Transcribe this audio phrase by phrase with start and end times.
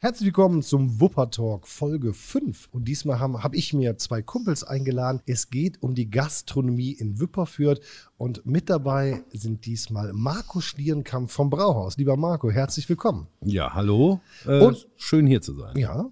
[0.00, 2.68] Herzlich willkommen zum Wupper Talk Folge 5.
[2.70, 5.20] Und diesmal habe hab ich mir zwei Kumpels eingeladen.
[5.26, 7.80] Es geht um die Gastronomie in Wipperfürth.
[8.16, 11.96] Und mit dabei sind diesmal Marco Schlierenkamp vom Brauhaus.
[11.96, 13.26] Lieber Marco, herzlich willkommen.
[13.40, 14.20] Ja, hallo.
[14.46, 15.76] Äh, Und- schön hier zu sein.
[15.76, 16.08] Ja,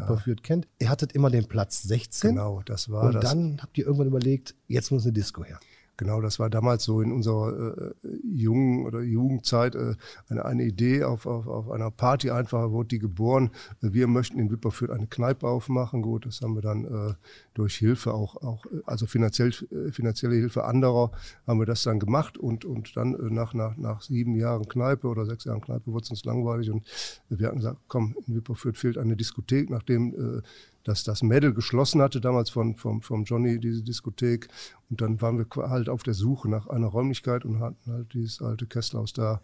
[0.80, 2.31] Ihr hattet Ihr hattet immer den Platz 16.
[2.31, 3.23] Genau, das war Und das.
[3.23, 5.59] dann habt ihr irgendwann überlegt, jetzt muss eine Disco her.
[5.97, 7.93] Genau, das war damals so in unserer äh,
[8.23, 9.95] jungen oder Jugendzeit äh,
[10.27, 13.51] eine, eine Idee auf, auf, auf einer Party einfach wurde die geboren.
[13.79, 16.01] Wir möchten in Wipperfürth eine Kneipe aufmachen.
[16.01, 17.13] Gut, das haben wir dann äh,
[17.53, 21.11] durch Hilfe auch, auch also finanziell, äh, finanzielle Hilfe anderer
[21.47, 25.07] haben wir das dann gemacht und, und dann äh, nach, nach, nach sieben Jahren Kneipe
[25.07, 26.85] oder sechs Jahren Kneipe wurde es uns langweilig und
[27.29, 30.41] wir hatten gesagt, komm, in Wipperfürth fehlt eine Diskothek, nachdem äh,
[30.86, 34.47] dass das Mädel geschlossen hatte, damals von, vom, vom Johnny, diese Diskothek.
[34.89, 38.41] Und dann waren wir halt auf der Suche nach einer Räumlichkeit und hatten halt dieses
[38.41, 39.41] alte Kesselhaus da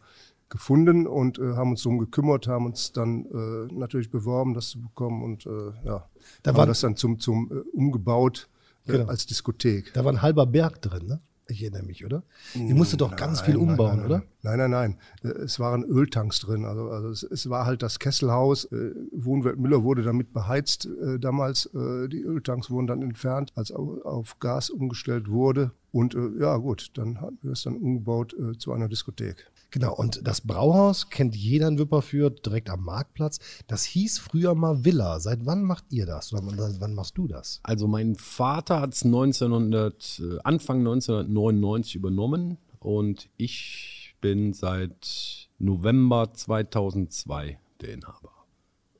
[0.49, 4.81] gefunden und äh, haben uns darum gekümmert, haben uns dann äh, natürlich beworben, das zu
[4.81, 6.07] bekommen und äh, ja,
[6.43, 8.49] Da haben war- das dann zum, zum äh, umgebaut
[8.85, 9.05] äh, Genau.
[9.09, 9.93] als Diskothek.
[9.93, 11.21] Da war ein halber Berg drin, ne?
[11.51, 12.23] Ich erinnere mich, oder?
[12.55, 14.23] Ihr musstet doch ganz viel Nein, nein, umbauen, nein, oder?
[14.41, 14.97] Nein, nein, nein.
[15.23, 16.65] Äh, Es waren Öltanks drin.
[16.65, 18.65] Also, also es, es war halt das Kesselhaus.
[18.65, 21.69] Äh, Wohnwert Müller wurde damit beheizt äh, damals.
[21.73, 25.71] Die Öltanks wurden dann entfernt, als au- auf Gas umgestellt wurde.
[25.91, 29.50] Und ja, gut, dann hatten wir es dann umgebaut zu einer Diskothek.
[29.73, 33.39] Genau, und das Brauhaus kennt jeder in Wipperfürth, direkt am Marktplatz.
[33.67, 35.19] Das hieß früher mal Villa.
[35.21, 36.33] Seit wann macht ihr das?
[36.33, 37.61] Oder wann- wann machst du das?
[37.63, 46.33] Also mein Vater hat es 1900, äh, Anfang 1999 übernommen und ich bin seit November
[46.33, 48.31] 2002 der Inhaber.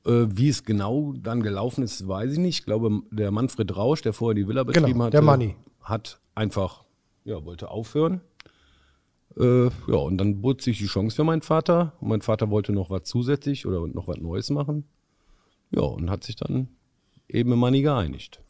[0.06, 2.60] Äh, wie es genau dann gelaufen ist, weiß ich nicht.
[2.60, 5.54] Ich glaube, der Manfred Rausch, der vorher die Villa betrieben Genau, hatte, der Manni.
[5.82, 6.84] hat einfach,
[7.24, 8.20] ja, wollte aufhören.
[9.38, 11.94] Äh, ja, und dann bot sich die Chance für meinen Vater.
[12.00, 14.84] Und mein Vater wollte noch was zusätzlich oder noch was Neues machen.
[15.70, 16.68] Ja, und hat sich dann
[17.28, 18.40] eben mit Manni geeinigt.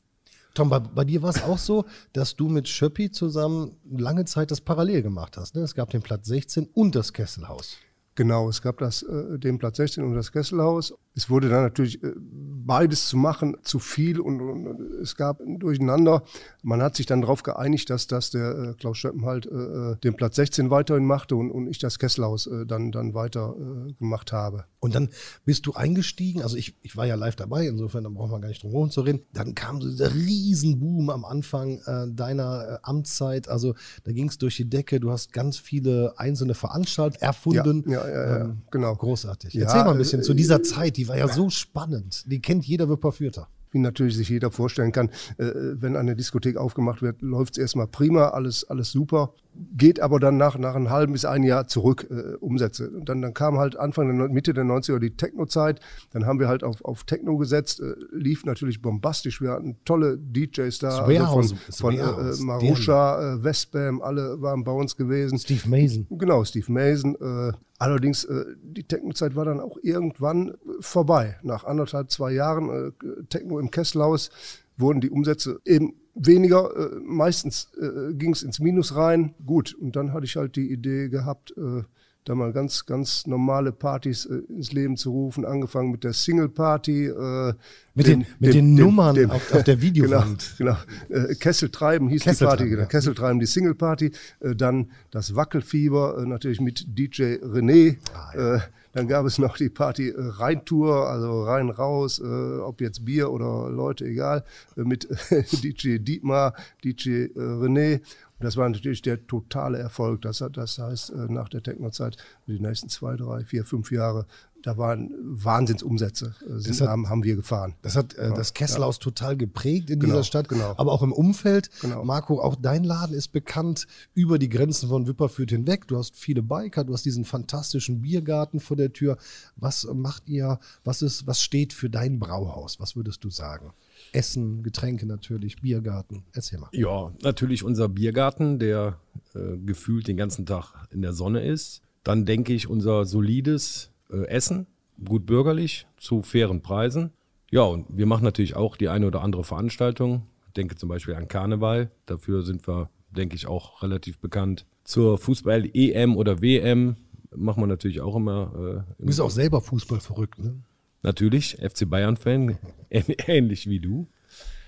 [0.55, 4.51] Tom, bei, bei dir war es auch so, dass du mit Schöppi zusammen lange Zeit
[4.51, 5.55] das parallel gemacht hast.
[5.55, 5.63] Ne?
[5.63, 7.79] Es gab den Platz 16 und das Kesselhaus.
[8.15, 10.95] Genau, es gab das, äh, den Platz 16 und das Kesselhaus.
[11.15, 15.59] Es wurde dann natürlich äh, beides zu machen, zu viel und, und, es gab ein
[15.59, 16.23] Durcheinander.
[16.63, 20.15] Man hat sich dann darauf geeinigt, dass, dass der äh, Klaus Schöppen halt äh, den
[20.15, 24.33] Platz 16 weiterhin machte und, und ich das Kesselhaus äh, dann, dann weiter äh, gemacht
[24.33, 24.65] habe.
[24.81, 25.11] Und dann
[25.45, 28.49] bist du eingestiegen, also ich, ich war ja live dabei, insofern da braucht man gar
[28.49, 29.21] nicht drum herum zu reden.
[29.33, 33.49] Dann kam so dieser Riesenboom am Anfang äh, deiner äh, Amtszeit.
[33.49, 33.75] Also
[34.05, 37.85] da ging es durch die Decke, du hast ganz viele einzelne Veranstaltungen erfunden.
[37.89, 38.95] Ja, ja, ja, ja, genau.
[38.97, 39.55] Großartig.
[39.57, 42.25] Erzähl mal ein bisschen äh, zu dieser Zeit, die war ja so spannend.
[42.27, 43.49] Die kennt jeder Wipperfürther.
[43.71, 45.09] wie natürlich sich jeder vorstellen kann,
[45.39, 50.19] äh, wenn eine Diskothek aufgemacht wird, läuft es erstmal prima, alles, alles super, geht aber
[50.19, 52.91] dann nach, nach einem halben bis ein Jahr zurück, äh, Umsätze.
[52.91, 55.81] Und dann, dann kam halt Anfang der, Mitte der 90er die Techno-Zeit,
[56.13, 60.19] dann haben wir halt auf, auf Techno gesetzt, äh, lief natürlich bombastisch, wir hatten tolle
[60.19, 65.39] DJs da, Warehouse, von, von Warehouse, äh, Marusha, äh, Westbam, alle waren bei uns gewesen.
[65.39, 66.07] Steve Mason.
[66.11, 67.15] Genau, Steve Mason.
[67.21, 71.37] Äh, allerdings, äh, die Techno-Zeit war dann auch irgendwann äh, vorbei.
[71.43, 74.31] Nach anderthalb, zwei Jahren äh, Techno im Kesselhaus
[74.77, 76.71] wurden die Umsätze eben weniger.
[76.77, 79.35] Äh, meistens äh, ging es ins Minus rein.
[79.47, 81.83] Gut, und dann hatte ich halt die Idee gehabt, äh,
[82.25, 85.45] da mal ganz, ganz normale Partys äh, ins Leben zu rufen.
[85.45, 87.07] Angefangen mit der Single-Party.
[87.07, 87.55] Äh,
[87.95, 90.55] Mit den- mit den Nummern auf- auf der Videowand.
[90.57, 90.77] Genau,
[91.09, 91.25] genau.
[91.29, 92.71] Äh, Kesseltreiben hieß die Kesseltreiben, Party.
[92.71, 92.83] Genau.
[92.83, 92.87] ja.
[92.89, 94.13] Kesseltreiben, die Single-Party.
[94.41, 97.97] Äh, dann das Wackelfieber, äh, natürlich mit DJ René.
[98.15, 98.61] Ah, äh,
[98.93, 103.31] dann gab es noch die Party äh, Rheintour, also rein raus, äh, ob jetzt Bier
[103.31, 104.45] oder Leute, egal,
[104.77, 105.09] äh, mit
[105.63, 106.55] DJ Dietmar,
[106.85, 108.01] DJ äh, René.
[108.41, 110.23] Das war natürlich der totale Erfolg.
[110.23, 112.17] Das, das heißt, äh, nach der Techno-Zeit,
[112.47, 114.27] die nächsten zwei, drei, vier, fünf Jahre,
[114.63, 117.75] da waren Wahnsinnsumsätze, äh, sind, hat- haben, haben wir gefahren.
[117.83, 120.75] Das hat äh, das Kesselhaus total geprägt in Genau, dieser Stadt, genau.
[120.77, 121.71] aber auch im Umfeld.
[121.81, 122.05] Genau.
[122.05, 125.87] Marco, auch dein Laden ist bekannt über die Grenzen von Wipperfürth hinweg.
[125.89, 129.17] Du hast viele Biker, du hast diesen fantastischen Biergarten vor der Tür.
[129.57, 132.81] Was macht ihr, was, ist, was steht für dein Brauhaus?
[132.81, 133.73] Was würdest du sagen?
[134.13, 136.25] Essen, Getränke natürlich, Biergarten.
[136.33, 136.69] Erzähl mal.
[136.73, 138.99] Ja, natürlich unser Biergarten, der
[139.35, 141.83] äh, gefühlt den ganzen Tag in der Sonne ist.
[142.03, 144.67] Dann denke ich unser solides äh, Essen,
[145.05, 147.13] gut bürgerlich, zu fairen Preisen.
[147.51, 150.23] Ja, und wir machen natürlich auch die eine oder andere Veranstaltung.
[150.47, 151.91] Ich denke zum Beispiel an Karneval.
[152.07, 154.67] Dafür sind wir, denke ich, auch relativ bekannt.
[154.85, 156.97] Zur Fußball-EM oder WM
[157.35, 158.85] machen wir natürlich auch immer.
[158.89, 160.55] Äh, Du bist auch selber Fußball verrückt, ne?
[161.03, 162.59] Natürlich, FC Bayern-Fan,
[162.91, 164.07] ähnlich wie du.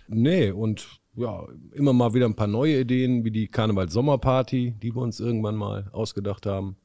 [0.08, 5.00] Nee, und ja, immer mal wieder ein paar neue Ideen, wie die Karneval-Sommerparty, die wir
[5.00, 6.76] uns irgendwann mal ausgedacht haben.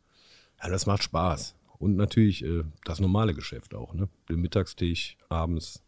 [0.61, 1.55] Ja, das macht Spaß.
[1.79, 4.09] Und natürlich äh, das normale Geschäft auch, ne?
[4.29, 5.81] Den Mittagstisch, abends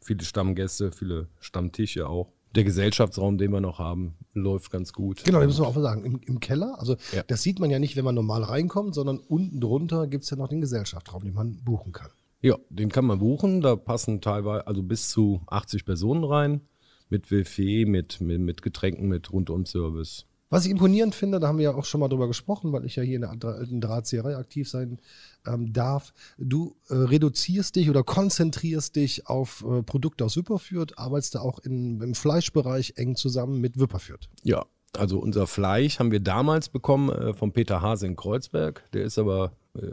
[0.00, 2.32] viele Stammgäste, viele Stammtische auch.
[2.56, 5.22] Der Gesellschaftsraum, den wir noch haben, läuft ganz gut.
[5.22, 6.04] Genau, das muss man auch sagen.
[6.04, 7.22] Im, im Keller, also Ja.
[7.22, 10.36] das sieht man ja nicht, wenn man normal reinkommt, sondern unten drunter gibt es ja
[10.36, 12.10] noch den Gesellschaftsraum, den man buchen kann.
[12.42, 13.60] Ja, den kann man buchen.
[13.60, 16.62] Da passen teilweise also bis zu 80 Personen rein.
[17.08, 20.26] Mit Buffet, mit, mit, mit Getränken, mit Rundum-Service.
[20.50, 22.96] Was ich imponierend finde, da haben wir ja auch schon mal drüber gesprochen, weil ich
[22.96, 24.98] ja hier in der alten Drahtzieherei aktiv sein
[25.46, 26.12] ähm, darf.
[26.38, 31.60] Du äh, reduzierst dich oder konzentrierst dich auf äh, Produkte aus Wipperfürth, arbeitest da auch
[31.60, 34.28] in, im Fleischbereich eng zusammen mit Wipperfürth.
[34.42, 34.66] Ja,
[34.96, 38.82] also unser Fleisch haben wir damals bekommen äh, von Peter Hase in Kreuzberg.
[38.92, 39.86] Der ist aber, äh,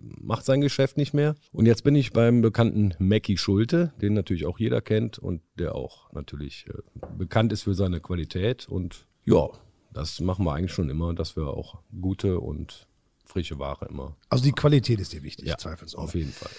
[0.00, 1.34] macht sein Geschäft nicht mehr.
[1.50, 5.74] Und jetzt bin ich beim bekannten Mackie Schulte, den natürlich auch jeder kennt und der
[5.74, 8.68] auch natürlich äh, bekannt ist für seine Qualität.
[8.68, 9.48] Und ja,
[9.94, 12.86] das machen wir eigentlich schon immer, dass wir auch gute und
[13.24, 14.14] frische Ware immer.
[14.28, 16.04] Also die Qualität ist dir wichtig, Ja, zweifelsohne.
[16.04, 16.50] auf jeden Fall.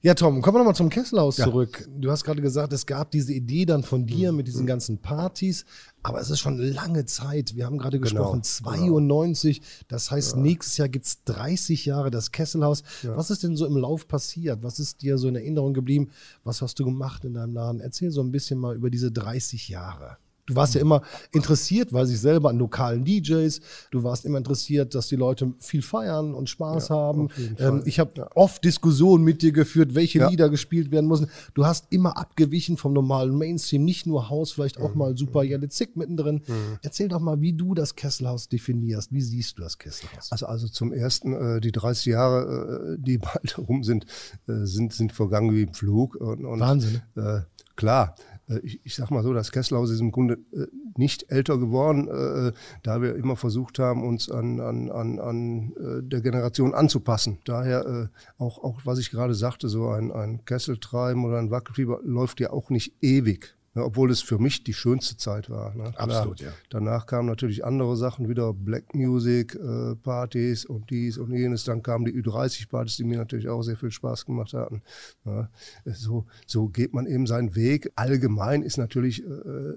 [0.00, 1.88] Ja, Tom, kommen wir nochmal zum Kesselhaus zurück.
[1.96, 4.36] Du hast gerade gesagt, es gab diese Idee dann von dir Mhm.
[4.36, 5.64] mit diesen ganzen Partys,
[6.02, 7.56] aber es ist schon lange Zeit.
[7.56, 8.42] Wir haben gerade gesprochen, genau.
[8.42, 9.62] 92.
[9.88, 12.82] Das heißt, nächstes Jahr gibt es 30 Jahre das Kesselhaus.
[13.04, 14.62] Was ist denn so im Lauf passiert?
[14.62, 16.10] Was ist dir so in Erinnerung geblieben?
[16.44, 17.80] Was hast du gemacht in deinem Laden?
[17.80, 20.18] Erzähl so ein bisschen mal über diese 30 Jahre.
[20.46, 21.00] Du warst ja immer
[21.32, 23.60] interessiert, weil sich selber an lokalen DJs.
[23.90, 27.28] Du warst immer interessiert, dass die Leute viel feiern und Spaß haben.
[27.58, 30.28] Ähm, ich habe oft Diskussionen mit dir geführt, welche Ja.
[30.28, 31.28] Lieder gespielt werden müssen.
[31.54, 34.84] Du hast immer abgewichen vom normalen Mainstream, nicht nur Haus, vielleicht Mhm.
[34.84, 36.42] auch mal Super Jelle Zick mittendrin.
[36.82, 39.12] Erzähl doch mal, wie du das Kesselhaus definierst.
[39.12, 40.30] Wie siehst du das Kesselhaus?
[40.30, 44.04] Also, also zum ersten, äh, die 30 Jahre, äh, die bald rum sind,
[44.46, 46.16] äh, sind, sind vergangen wie im Flug.
[46.16, 47.40] Und, und, Wahnsinn, Äh,
[47.76, 48.14] klar,
[48.62, 52.52] ich, ich sag mal so, das Kesselhaus ist im Grunde äh, nicht älter geworden, äh,
[52.82, 57.38] da wir immer versucht haben, uns an, an, an, an äh, der Generation anzupassen.
[57.44, 62.00] Daher äh, auch, auch, was ich gerade sagte, so ein, ein Kesseltreiben oder ein Wackelfieber
[62.02, 63.56] läuft ja auch nicht ewig.
[63.76, 65.74] Ne, obwohl es für mich die schönste Zeit war.
[65.74, 65.92] Ne?
[65.96, 66.52] Absolut, ja.
[66.70, 71.64] Danach kamen natürlich andere Sachen wieder, Black Music, äh, Partys und dies und jenes.
[71.64, 74.82] Dann kamen die Ü30-Partys, die mir natürlich auch sehr viel Spaß gemacht hatten.
[75.24, 75.50] Ja,
[75.86, 77.90] so, so geht man eben seinen Weg.
[77.96, 79.72] Allgemein ist natürlich äh,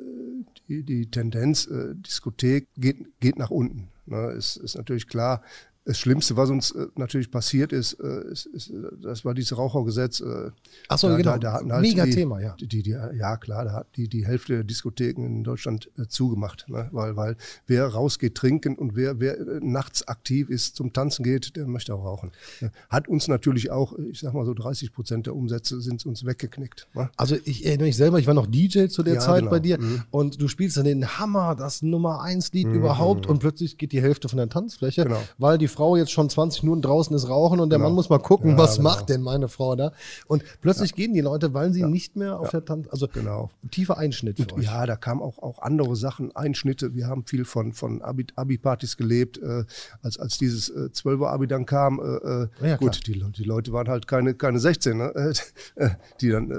[0.67, 3.89] die, die Tendenz, äh, Diskothek geht, geht nach unten.
[4.05, 4.31] Ne?
[4.31, 5.41] Ist, ist natürlich klar.
[5.88, 9.57] Das Schlimmste, was uns äh, natürlich passiert ist, äh, ist, ist, äh, das war dieses
[9.57, 10.19] Rauchergesetz.
[10.19, 10.51] Äh,
[10.89, 11.31] Ach so, da- genau.
[11.31, 12.56] Da, da hatten halt Mega die, Thema, ja.
[12.60, 16.66] Die, die, ja, klar, da hat die, die Hälfte der Diskotheken in Deutschland äh, zugemacht.
[16.68, 16.89] Ne?
[16.92, 17.38] Weil, weil
[17.68, 22.04] wer rausgeht trinken und wer, wer nachts aktiv ist, zum Tanzen geht, der möchte auch
[22.04, 22.31] rauchen.
[22.59, 22.71] Ne?
[22.90, 26.88] Hat uns natürlich auch, ich sag mal so 30 Prozent der Umsätze sind uns weggeknickt.
[26.95, 27.09] Ne?
[27.16, 29.52] Also ich erinnere mich selber, ich war noch DJ zu der Ja, Zeit genau.
[29.52, 29.80] bei dir
[30.11, 34.02] und du spielst dann den Hammer, das Nummer 1 Lied überhaupt und plötzlich geht die
[34.02, 35.21] Hälfte von der Tanzfläche, Genau.
[35.38, 37.90] weil die Frau jetzt schon 20 Minuten draußen ist rauchen und der Genau.
[37.90, 38.90] Mann muss mal gucken, Ja, was genau.
[38.90, 39.92] macht denn meine Frau da?
[40.26, 43.52] Und plötzlich gehen die Leute, weil sie nicht mehr auf der Tanz, also Genau.
[43.69, 44.64] tiefer Einschnitt euch.
[44.64, 46.96] Ja, da kamen auch, auch andere Sachen, Einschnitte.
[46.96, 49.38] Wir haben viel von, von Abi- Abi-Partys gelebt.
[49.38, 49.66] Äh,
[50.02, 53.72] als, als dieses äh, 12er-Abi dann kam, äh, äh, Ja, ja, gut, die, die Leute
[53.72, 55.14] waren halt keine, keine 16, ne?
[55.76, 55.90] äh,
[56.22, 56.56] die dann, äh,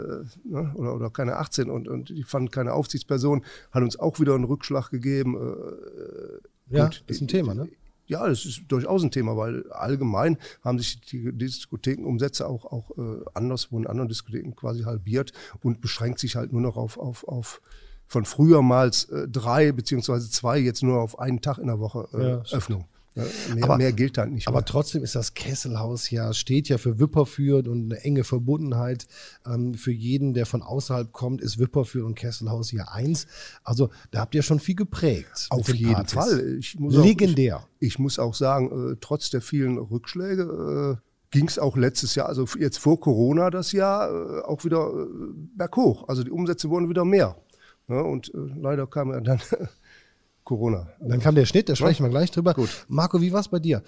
[0.48, 0.72] ne?
[0.76, 4.44] oder, oder keine 18 und, und die fanden keine Aufsichtsperson, hat uns auch wieder einen
[4.44, 5.36] Rückschlag gegeben.
[6.70, 7.68] Ja, gut, ist ein Thema, ne?
[8.08, 13.24] Ja, das ist durchaus ein Thema, weil allgemein haben sich die Diskothekenumsätze auch, auch äh,
[13.34, 17.60] anderswo in anderen Diskotheken quasi halbiert und beschränkt sich halt nur noch auf, auf, auf
[18.06, 22.08] von früher mal äh, drei beziehungsweise zwei, jetzt nur auf einen Tag in der Woche
[22.14, 22.86] äh, Ja, stimmt.
[23.24, 23.54] Öffnung.
[23.56, 24.64] mehr, aber, mehr gilt halt nicht aber mehr.
[24.64, 29.06] trotzdem ist das Kesselhaus ja, steht ja für Wipperfürth und eine enge Verbundenheit.
[29.46, 33.26] Ähm, für jeden, der von außerhalb kommt, ist Wipperfürth und Kesselhaus ja eins.
[33.64, 35.46] Also da habt ihr schon viel geprägt.
[35.50, 36.12] Auf den jeden Partys.
[36.12, 36.60] Fall.
[36.78, 37.66] Muss auch- Legendär.
[37.80, 42.14] Ich, ich muss auch sagen, äh, trotz der vielen Rückschläge äh, ging es auch letztes
[42.14, 45.06] Jahr, also jetzt vor Corona das Jahr, äh, auch wieder äh,
[45.56, 46.08] berghoch.
[46.08, 47.36] Also die Umsätze wurden wieder mehr.
[47.86, 48.02] Ne?
[48.02, 49.40] Und äh, leider kam ja dann
[50.48, 50.88] Corona.
[50.98, 52.54] Dann kam der Schnitt, da sprechen wir gleich drüber.
[52.54, 52.86] Gut.
[52.88, 53.82] Marco, wie war es bei dir?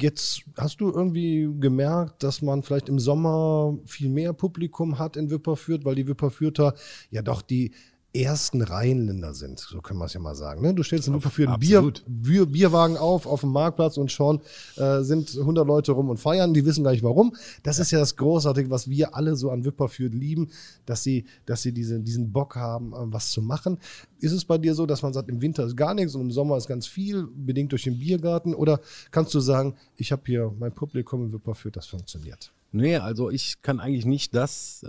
[0.00, 5.28] Jetzt hast du irgendwie gemerkt, dass man vielleicht im Sommer viel mehr Publikum hat in
[5.28, 6.74] Wipperfürth, weil die Wipperfürther
[7.10, 7.72] ja doch die
[8.14, 10.62] ersten Rheinländer sind, so können wir es ja mal sagen.
[10.62, 10.72] Ne?
[10.72, 11.92] Du stellst in Wipperfürth einen Bier.
[12.06, 14.40] Bier, Bierwagen auf auf dem Marktplatz und schon
[14.76, 17.34] äh, sind 100 Leute rum und feiern, die wissen gleich warum.
[17.64, 20.50] Das ist ja das Großartige, was wir alle so an Wipperfürth lieben,
[20.86, 23.78] dass sie, dass sie diese, diesen Bock haben, äh, was zu machen.
[24.20, 26.30] Ist es bei dir so, dass man sagt, im Winter ist gar nichts und im
[26.30, 28.54] Sommer ist ganz viel, bedingt durch den Biergarten?
[28.54, 28.80] Oder
[29.10, 32.52] kannst du sagen, ich habe hier mein Publikum in Wipperfürth, das funktioniert?
[32.74, 34.88] Nee, also ich kann eigentlich nicht das äh,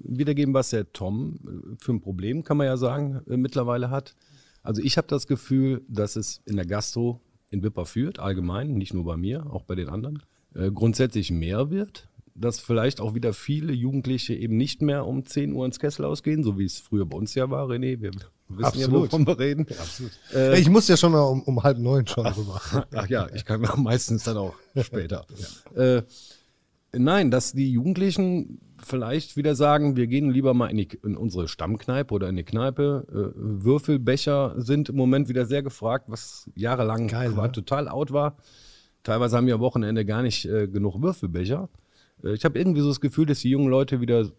[0.00, 4.14] wiedergeben, was der Tom äh, für ein Problem, kann man ja sagen, äh, mittlerweile hat.
[4.62, 9.04] Also ich habe das Gefühl, dass es in der Gastro in Wipperfürth allgemein, nicht nur
[9.04, 10.22] bei mir, auch bei den anderen,
[10.54, 12.06] äh, grundsätzlich mehr wird.
[12.34, 16.44] Dass vielleicht auch wieder viele Jugendliche eben nicht mehr um 10 Uhr ins Kessel ausgehen,
[16.44, 17.98] so wie es früher bei uns ja war, René.
[17.98, 19.04] Wir wissen ja, Absolut.
[19.04, 19.66] wovon wir reden.
[19.70, 20.12] Absolut.
[20.34, 22.60] Äh, ich muss ja schon mal um, um halb neun schon rüber.
[22.94, 25.24] Ach ja, ich kann meistens dann auch später.
[25.74, 26.02] Äh,
[26.96, 31.48] nein, dass die Jugendlichen vielleicht wieder sagen, wir gehen lieber mal in, die, in unsere
[31.48, 33.06] Stammkneipe oder in die Kneipe.
[33.08, 37.52] Äh, Würfelbecher sind im Moment wieder sehr gefragt, was jahrelang Geil, war, ne?
[37.52, 38.36] total out war.
[39.02, 41.68] Teilweise haben wir am Wochenende gar nicht äh, genug Würfelbecher.
[42.22, 44.30] Äh, Ich habe irgendwie so das Gefühl, dass die jungen Leute wieder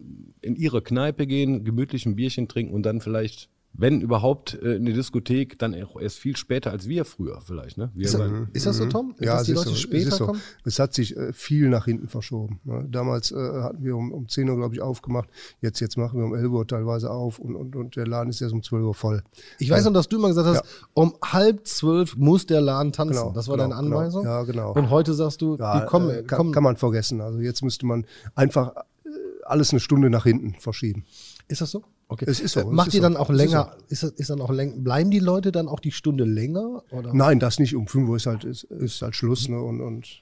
[0.41, 4.85] in ihre Kneipe gehen, gemütlich ein Bierchen trinken und dann vielleicht, wenn überhaupt, äh, in
[4.85, 7.77] die Diskothek, dann auch erst viel später als wir früher vielleicht.
[7.77, 7.91] Ne?
[7.95, 9.15] Wir, Ist, das, ist das so, Tom?
[9.19, 10.25] Ja, dass die es ist Leute so, es später ist so.
[10.27, 10.41] kommen?
[10.63, 12.59] Es hat sich äh, viel nach hinten verschoben.
[12.63, 12.85] Ne?
[12.89, 15.27] Damals äh, hatten wir um, um 10 Uhr, glaube ich, aufgemacht.
[15.61, 18.41] Jetzt, jetzt machen wir um 11 Uhr teilweise auf und, und, und der Laden ist
[18.41, 19.23] erst um 12 Uhr voll.
[19.57, 20.63] Ich weiß noch, dass du mal gesagt hast,
[20.93, 23.13] um halb zwölf muss der Laden tanzen.
[23.15, 24.23] Genau, das war genau, deine Anweisung?
[24.23, 24.33] genau.
[24.35, 24.73] Ja, genau.
[24.73, 26.51] Und heute sagst du, Ja, die kommen, äh, kann, kommen.
[26.51, 27.21] kann man vergessen.
[27.21, 28.75] Also jetzt müsste man einfach
[29.05, 29.09] äh,
[29.45, 31.05] alles eine Stunde nach hinten verschieben.
[31.47, 31.83] ist das so?
[32.07, 32.25] Okay.
[32.27, 33.07] Es ist so, Äh, Macht ist ihr so.
[33.07, 36.25] dann auch länger, ist, ist dann auch läng, bleiben die Leute dann auch die Stunde
[36.25, 36.83] länger?
[36.91, 37.13] Oder?
[37.13, 37.75] Nein, das nicht.
[37.75, 39.47] Um 5 Uhr ist halt, ist, ist halt Schluss.
[39.49, 39.59] Ne?
[39.61, 40.21] Und, und.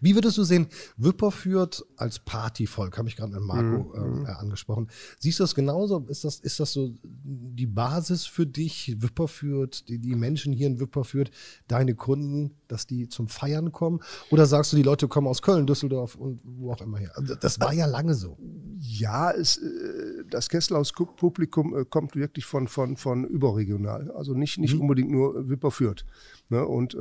[0.00, 0.66] Wie würdest du sehen,
[0.96, 4.88] Wipperfürth als Partyvolk, habe ich gerade mit Marco Mhm, ähm, äh, angesprochen.
[5.18, 6.04] Siehst du das genauso?
[6.08, 10.80] Ist das, ist das so die Basis für dich, Wipperfürth, die, die Menschen hier in
[10.80, 11.30] Wipperfürth,
[11.68, 14.00] deine Kunden, dass die zum Feiern kommen?
[14.30, 17.12] Oder sagst du, die Leute kommen aus Köln, Düsseldorf und wo auch immer her?
[17.14, 18.38] Also das war ja lange so.
[18.78, 24.10] Ja, es, äh, das Kesselhaus-Publikum äh, kommt wirklich von, von, von überregional.
[24.12, 26.04] Also nicht, nicht unbedingt nur Wipperfürth.
[26.48, 26.64] Ne?
[26.64, 26.98] Und äh,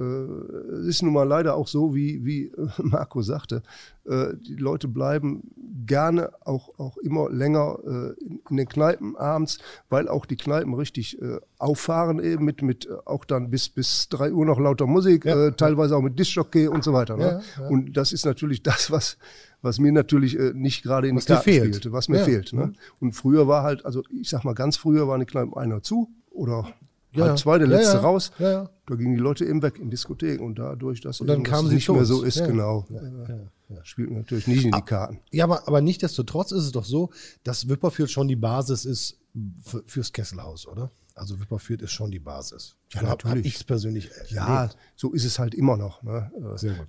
[0.79, 3.61] es ist nun mal leider auch so, wie, wie äh, Marco sagte,
[4.05, 5.51] äh, die Leute bleiben
[5.85, 9.59] gerne auch, auch immer länger äh, in, in den Kneipen abends,
[9.89, 14.09] weil auch die Kneipen richtig äh, auffahren eben mit, mit äh, auch dann bis, bis
[14.09, 15.47] 3 Uhr noch lauter Musik, Ja.
[15.47, 17.15] äh, teilweise auch mit Discjockey und so weiter.
[17.17, 17.41] Ne?
[17.57, 17.69] Ja, ja.
[17.69, 19.17] Und das ist natürlich das, was,
[19.61, 21.65] was mir natürlich äh, nicht gerade in Was die Karten fehlt.
[21.75, 22.23] spielte, was mir Ja.
[22.23, 22.51] fehlt.
[22.53, 22.73] Ne?
[22.99, 26.09] Und früher war halt, also ich sag mal, ganz früher waren die Kneipen einer zu
[26.31, 26.67] oder
[27.13, 28.01] Ja, halb zwei, der letzte ja.
[28.03, 28.31] raus.
[28.39, 28.69] Ja, ja.
[28.87, 31.75] Da gingen die Leute eben weg in Diskotheken und dadurch, dass Und dann kamen sie
[31.75, 32.45] nicht zu mehr so ist, Ja.
[32.47, 35.19] genau, äh, spielt natürlich nicht in die Karten.
[35.31, 37.09] Ja, aber, aber nichtsdestotrotz ist es doch so,
[37.43, 39.17] dass Wipperfürth schon die Basis ist
[39.63, 40.91] für, fürs Kesselhaus, oder?
[41.15, 42.75] Also Wipperfürth ist schon die Basis.
[42.93, 43.45] Ja, Hab natürlich.
[43.45, 44.77] ich persönlich Ja, erlebt.
[44.97, 46.03] so ist es halt immer noch.
[46.03, 46.29] Ne?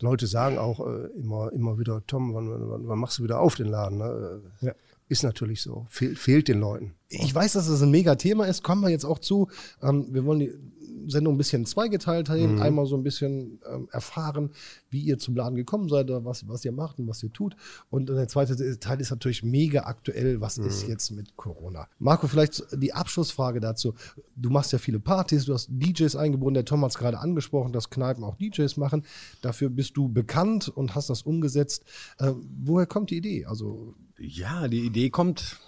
[0.01, 3.55] Leute sagen auch äh, immer, immer wieder, Tom, wann, wann, wann, machst du wieder auf
[3.55, 3.99] den Laden?
[3.99, 4.43] Ne?
[4.61, 4.75] Ja.
[5.09, 5.87] Ist natürlich so.
[5.89, 6.95] Fehl, fehlt den Leuten.
[7.09, 8.65] Ich weiß, dass das ein mega Thema ist.
[8.65, 9.49] Kommen wir jetzt auch zu.
[9.81, 10.53] Ähm, wir wollen die
[11.09, 12.61] Sendung ein bisschen zweigeteilt haben.
[12.61, 14.51] Einmal so ein bisschen ähm, erfahren,
[14.91, 17.57] wie ihr zum Laden gekommen seid, was, was ihr macht und was ihr tut.
[17.91, 20.41] Und der zweite Teil ist natürlich mega aktuell.
[20.41, 21.89] Was ist jetzt mit Corona?
[21.99, 23.95] Marco, vielleicht die Abschlussfrage dazu.
[24.35, 26.55] Du machst ja viele Partys, du hast DJs eingebunden.
[26.55, 29.05] Der Tom hat es gerade angesprochen, dass Kneipen auch DJs machen.
[29.43, 31.85] Dafür bist du bekannt und hast das umgesetzt.
[32.19, 32.33] Äh,
[32.65, 33.47] woher kommt die Idee?
[33.47, 35.59] Also Ja, die Idee kommt,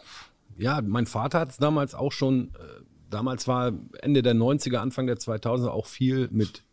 [0.56, 5.06] ja, mein Vater hat es damals auch schon, äh, damals war Ende der 90er, Anfang
[5.06, 6.64] der 2000er auch viel mit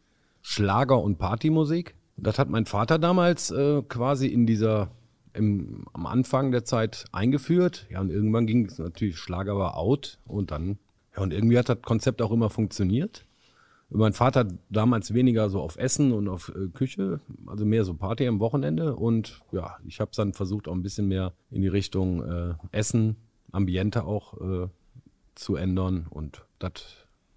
[0.42, 1.96] Schlager und Partymusik.
[2.18, 4.92] Das hat mein Vater damals äh, quasi in dieser,
[5.34, 7.88] im, am Anfang der Zeit eingeführt.
[7.90, 10.78] Ja, und irgendwann ging es natürlich, Schlager war out und dann,
[11.16, 13.26] ja, und irgendwie hat das Konzept auch immer funktioniert.
[13.90, 18.28] Mein Vater damals weniger so auf Essen und auf äh, Küche, also mehr so Party
[18.28, 18.96] am Wochenende.
[18.96, 23.16] Und ja, ich habe dann versucht, auch ein bisschen mehr in die Richtung äh, Essen,
[23.52, 24.68] Ambiente auch äh,
[25.36, 26.08] zu ändern.
[26.10, 26.72] Und das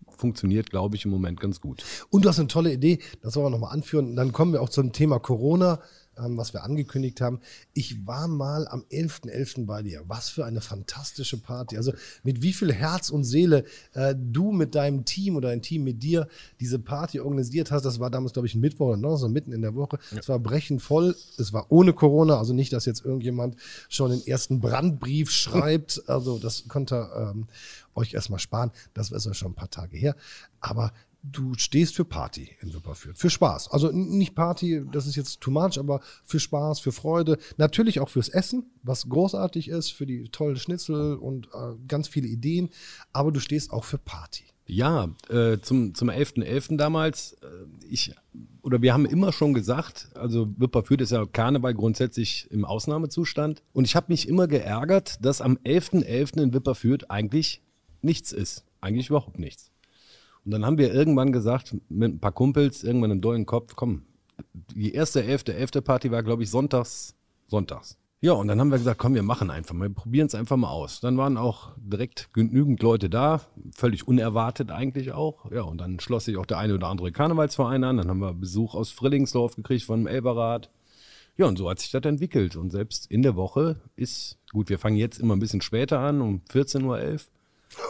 [0.08, 1.84] funktioniert, glaube ich, im Moment ganz gut.
[2.10, 4.16] Und du hast eine tolle Idee, das wollen wir nochmal anführen.
[4.16, 5.80] Dann kommen wir auch zum Thema Corona
[6.22, 7.40] ähm, was wir angekündigt haben.
[7.72, 9.28] Ich war mal am 11.11.
[9.28, 9.66] .11.
[9.66, 10.02] bei dir.
[10.06, 11.76] Was für eine fantastische Party.
[11.76, 15.84] Also mit wie viel Herz und Seele äh, du mit deinem Team oder dein Team
[15.84, 16.28] mit dir
[16.60, 17.84] diese Party organisiert hast.
[17.84, 19.98] Das war damals, glaube ich, ein Mittwoch oder so mitten in der Woche.
[20.10, 20.18] Ja.
[20.18, 21.16] Es war brechend voll.
[21.38, 22.38] Es war ohne Corona.
[22.38, 23.56] Also nicht, dass jetzt irgendjemand
[23.88, 26.02] schon den ersten Brandbrief schreibt.
[26.08, 27.46] Also das konnte ähm,
[27.94, 28.70] euch erstmal sparen.
[28.94, 30.16] Das ist ja schon ein paar Tage her.
[30.60, 33.18] Aber du stehst für Party in Wipperfürth.
[33.18, 33.70] Für Spaß.
[33.70, 37.38] Also nicht Party, das ist jetzt too much, aber für Spaß, für Freude.
[37.56, 42.28] Natürlich auch fürs Essen, was großartig ist, für die tollen Schnitzel und äh, ganz viele
[42.28, 42.70] Ideen.
[43.12, 44.44] Aber du stehst auch für Party.
[44.66, 46.44] Ja, äh, zum, zum 11.11.
[46.44, 46.76] .11.
[46.76, 47.46] damals, äh,
[47.88, 48.14] ich,
[48.62, 53.62] oder wir haben immer schon gesagt, also Wipperfürth ist ja Karneval grundsätzlich im Ausnahmezustand.
[53.72, 56.04] Und ich habe mich immer geärgert, dass am 11.11.
[56.04, 56.42] .11.
[56.42, 57.62] in Wipperfürth eigentlich
[58.02, 58.64] nichts ist.
[58.82, 59.72] Eigentlich überhaupt nichts.
[60.44, 64.02] Und dann haben wir irgendwann gesagt, mit ein paar Kumpels, irgendwann im dollen Kopf, komm,
[64.74, 67.14] die erste elfte, elfte Party war, glaube ich, sonntags,
[67.48, 67.98] sonntags.
[68.20, 70.56] Ja, und dann haben wir gesagt, komm, wir machen einfach mal, wir probieren es einfach
[70.56, 71.00] mal aus.
[71.00, 73.42] Dann waren auch direkt genügend Leute da,
[73.72, 75.48] völlig unerwartet eigentlich auch.
[75.52, 77.98] Ja, und dann schloss sich auch der eine oder andere Karnevalsverein an.
[77.98, 80.68] Dann haben wir Besuch aus Frillingsdorf gekriegt von Elberrad.
[81.36, 82.56] Ja, und so hat sich das entwickelt.
[82.56, 86.20] Und selbst in der Woche ist, gut, wir fangen jetzt immer ein bisschen später an,
[86.20, 87.20] um 14.11 Uhr.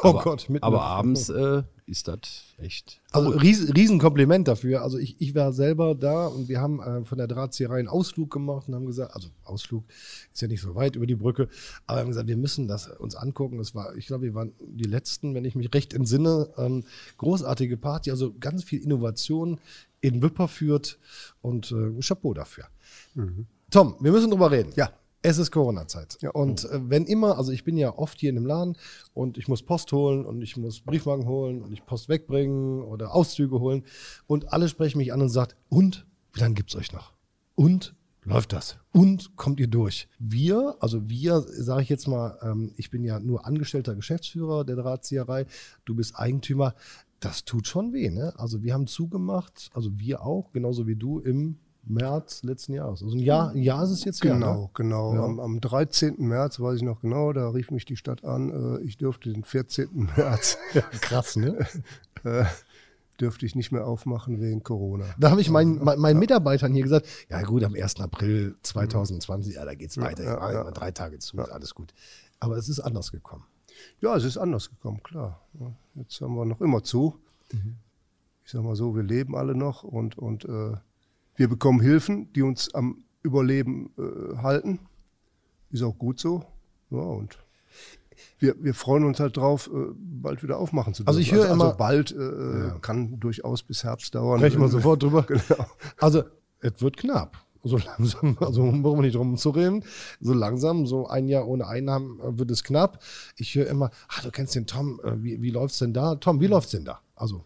[0.02, 2.18] Oh aber, Gott, mitten Aber abends äh, ist das
[2.58, 3.00] echt.
[3.10, 4.82] Also ries, Riesenkompliment dafür.
[4.82, 8.30] Also ich, ich war selber da und wir haben äh, von der Drahtzieherei einen Ausflug
[8.30, 9.84] gemacht und haben gesagt, also Ausflug
[10.32, 11.48] ist ja nicht so weit über die Brücke,
[11.86, 13.58] aber wir haben gesagt, wir müssen das uns angucken.
[13.58, 16.84] Das war, ich glaube, wir waren die letzten, wenn ich mich recht entsinne, ähm,
[17.16, 19.58] großartige Party, also ganz viel Innovation
[20.00, 20.98] in Wipper führt
[21.40, 22.66] und äh, Chapeau dafür.
[23.14, 23.46] Mhm.
[23.70, 24.72] Tom, wir müssen drüber reden.
[24.76, 24.92] Ja.
[25.22, 26.18] Es ist Corona-Zeit.
[26.20, 26.30] Ja.
[26.30, 28.76] Und äh, wenn immer, also ich bin ja oft hier in dem Laden
[29.14, 33.14] und ich muss Post holen und ich muss Briefmarken holen und ich Post wegbringen oder
[33.14, 33.84] Auszüge holen
[34.26, 37.12] und alle sprechen mich an und sagen, und wie lange gibt es euch noch?
[37.56, 38.78] Und läuft das?
[38.92, 40.08] Und kommt ihr durch?
[40.20, 44.76] Wir, also wir, sage ich jetzt mal, ähm, ich bin ja nur angestellter Geschäftsführer der
[44.76, 45.46] Drahtzieherei,
[45.84, 46.74] du bist Eigentümer.
[47.18, 48.32] Das tut schon weh, ne?
[48.36, 51.58] Also wir haben zugemacht, also wir auch, genauso wie du im
[51.90, 53.02] März letzten Jahres.
[53.02, 54.70] Also ein Jahr, ein Jahr ist es jetzt Genau, her, ne?
[54.74, 55.14] genau.
[55.14, 55.24] Ja.
[55.24, 56.16] Am, am, 13.
[56.18, 59.44] März, weiß ich noch genau, da rief mich die Stadt an, äh, ich dürfte den
[59.44, 60.10] 14.
[60.16, 60.58] März.
[61.00, 61.66] Krass, ne?
[62.24, 62.44] äh,
[63.20, 65.06] dürfte ich nicht mehr aufmachen wegen Corona.
[65.18, 68.00] Da habe ich meinen, meinen Mitarbeitern hier gesagt, ja gut, am 1.
[68.00, 70.24] April 2020, ja, da geht es weiter.
[70.24, 71.92] Ja, ja, drei Tage zu, alles gut.
[72.40, 73.44] Aber es ist anders gekommen.
[74.00, 75.46] Ja, es ist anders gekommen, klar.
[75.94, 77.16] Jetzt haben wir noch immer zu.
[77.52, 77.76] Mhm.
[78.44, 80.76] Ich sag mal so, wir leben alle noch und, und äh,
[81.38, 84.80] wir bekommen Hilfen, die uns am Überleben äh, halten.
[85.70, 86.44] Ist auch gut so.
[86.90, 87.38] Ja, und
[88.40, 91.08] wir, wir freuen uns halt drauf, äh, bald wieder aufmachen zu dürfen.
[91.08, 92.78] Also ich höre also, immer, also bald äh, ja.
[92.80, 94.40] kann durchaus bis Herbst dauern.
[94.40, 95.22] Sprechen wir sofort drüber.
[95.28, 95.66] genau.
[95.98, 96.24] Also
[96.60, 97.36] es wird knapp.
[97.62, 99.84] So langsam, also brauchen wir nicht drum zu reden.
[100.20, 103.00] So langsam, so ein Jahr ohne Einnahmen äh, wird es knapp.
[103.36, 106.16] Ich höre immer, ah, du kennst den Tom, äh, wie, wie läuft's denn da?
[106.16, 107.00] Tom, wie läuft's denn da?
[107.14, 107.44] Also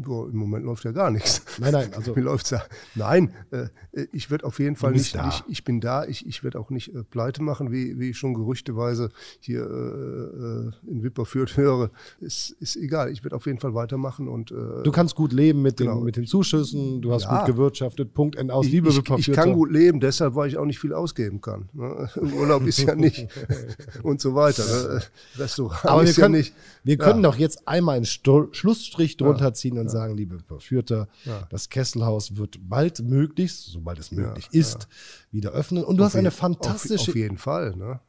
[0.00, 1.42] Boah, Im Moment läuft ja gar nichts.
[1.58, 2.14] Nein, nein, also.
[2.16, 2.62] Wie läuft's ja?
[2.94, 3.66] Nein, äh,
[4.12, 6.94] ich werde auf jeden Fall nicht, nicht, ich bin da, ich, ich werde auch nicht
[6.94, 11.90] äh, pleite machen, wie, wie ich schon gerüchteweise hier äh, äh in Wipperfürth höre.
[12.20, 14.52] Ist, ist egal, ich werde auf jeden Fall weitermachen und.
[14.52, 15.96] Äh, du kannst gut leben mit, genau.
[15.96, 17.38] den, mit den Zuschüssen, du hast ja.
[17.38, 19.18] gut gewirtschaftet, Punkt, End aus, ich, Liebe Wipperfürth.
[19.18, 21.68] Ich, ich kann gut leben, deshalb, weil ich auch nicht viel ausgeben kann.
[21.72, 22.08] Ne?
[22.38, 23.26] Urlaub ist ja nicht
[24.04, 24.64] und so weiter.
[24.64, 25.02] Ne?
[25.36, 26.54] Restaurant Aber wir können, ja nicht.
[26.84, 27.30] Wir können ja.
[27.30, 31.08] doch jetzt einmal einen Sto Schlussstrich drunter ziehen und sagen, liebe Verführter,
[31.50, 34.88] das Kesselhaus wird bald möglichst, sobald es möglich ist,
[35.30, 35.84] wieder öffnen.
[35.84, 37.02] Und du auf hast eine fantastische.
[37.02, 38.00] Auf, auf jeden Fall, ne?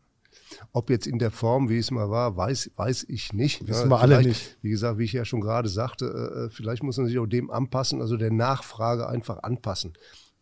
[0.71, 3.67] Ob jetzt in der Form, wie es mal war, weiß, weiß ich nicht.
[3.67, 3.91] Wissen ne?
[3.91, 4.57] wir alle nicht.
[4.61, 7.27] Wie gesagt, wie ich ja schon gerade sagte, äh, äh, vielleicht muss man sich auch
[7.27, 9.93] dem anpassen, also der Nachfrage einfach anpassen.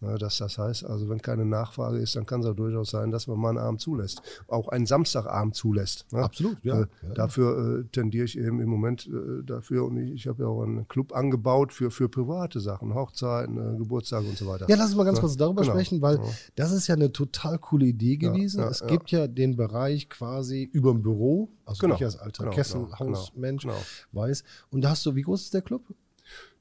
[0.02, 2.92] Ja, ne, dass das heißt, also wenn keine Nachfrage ist, dann kann es auch durchaus
[2.92, 4.22] sein, dass man mal einen Abend zulässt.
[4.48, 6.06] Auch einen Samstagabend zulässt.
[6.12, 6.24] Ne?
[6.24, 6.82] Absolut, ja.
[6.82, 7.14] Äh, ja.
[7.16, 10.62] Dafür äh, tendiere ich eben im Moment äh, dafür und ich, ich habe ja auch
[10.62, 14.70] einen Club angebaut für, für private Sachen, Hochzeiten, äh, Geburtstage und so weiter.
[14.70, 15.74] Ja, lass uns mal ganz kurz darüber genau.
[15.74, 16.20] sprechen, weil
[16.56, 18.62] das ist ja eine total coole Idee gewesen.
[18.64, 21.96] es gibt ja den Bereich quasi über dem Büro, also genau.
[21.96, 24.24] ich als alter genau, Kesselhausmensch genau, genau.
[24.24, 24.44] weiß.
[24.70, 25.82] Und da hast du, wie groß ist der Club?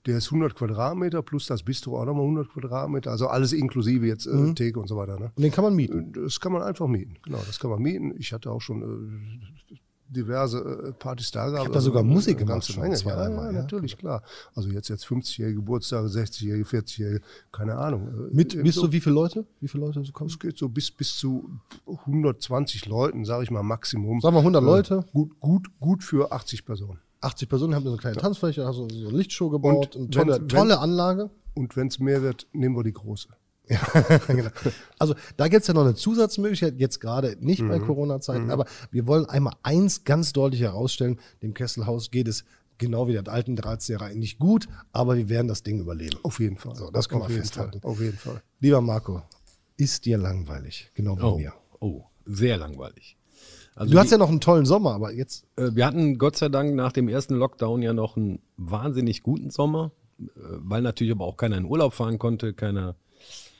[0.06, 3.10] Der ist 100 Quadratmeter plus das Bistro auch nochmal 100 Quadratmeter.
[3.10, 4.54] Also alles inklusive jetzt äh, mhm.
[4.54, 5.18] Theke und so weiter.
[5.18, 5.32] Ne?
[5.34, 6.12] Und den kann man mieten?
[6.14, 7.16] Äh, das kann man einfach mieten.
[7.24, 8.14] Genau, das kann man mieten.
[8.16, 9.76] Ich hatte auch schon äh,
[10.08, 11.62] diverse äh, Partys da gehabt.
[11.62, 12.94] Ich habe da sogar also, Musik gemacht schon Menge.
[12.94, 14.22] zwei, ja, ja, natürlich, klar.
[14.54, 18.30] Also jetzt, jetzt 50-jährige Geburtstage, 60-jährige, 40-jährige, keine Ahnung.
[18.30, 19.44] Mit, bis so, wie viele Leute?
[19.60, 20.30] Wie viele Leute kommen?
[20.30, 21.50] Es geht so bis, bis zu
[21.86, 24.20] 120 Leuten, sage ich mal, Maximum.
[24.20, 25.04] Sagen wir 100 Leute?
[25.12, 27.00] Gut, gut, gut für 80 Personen.
[27.26, 30.10] 80 Personen, haben so eine kleine Tanzfläche, hast so, so eine Lichtshow gebaut, Und eine
[30.10, 31.30] tolle, wenn- tolle Anlage.
[31.54, 33.28] Und wenn es mehr wird, nehmen wir die große.
[33.68, 33.78] Ja,
[34.28, 34.50] genau.
[34.96, 37.68] Also da gibt es ja noch eine Zusatzmöglichkeit, jetzt gerade nicht Mhm.
[37.68, 42.44] bei Corona-Zeiten, aber wir wollen einmal eins ganz deutlich herausstellen, dem Kesselhaus geht es
[42.78, 46.16] genau wie der alten Drahtseherei nicht gut, aber wir werden das Ding überleben.
[46.22, 46.76] Auf jeden Fall.
[46.76, 47.80] So, das können Auf wir jeden festhalten.
[47.80, 47.90] Fall.
[47.90, 48.40] Auf jeden Fall.
[48.60, 49.22] Lieber Marco,
[49.76, 50.92] ist dir langweilig?
[50.94, 51.52] Genau wie Oh, mir.
[51.80, 53.15] oh, sehr langweilig.
[53.76, 56.48] Also Du hast ja noch einen tollen Sommer, aber jetzt Äh, Wir hatten Gott sei
[56.48, 61.24] Dank nach dem ersten Lockdown ja noch einen wahnsinnig guten Sommer, äh, weil natürlich aber
[61.26, 62.96] auch keiner in Urlaub fahren konnte, keiner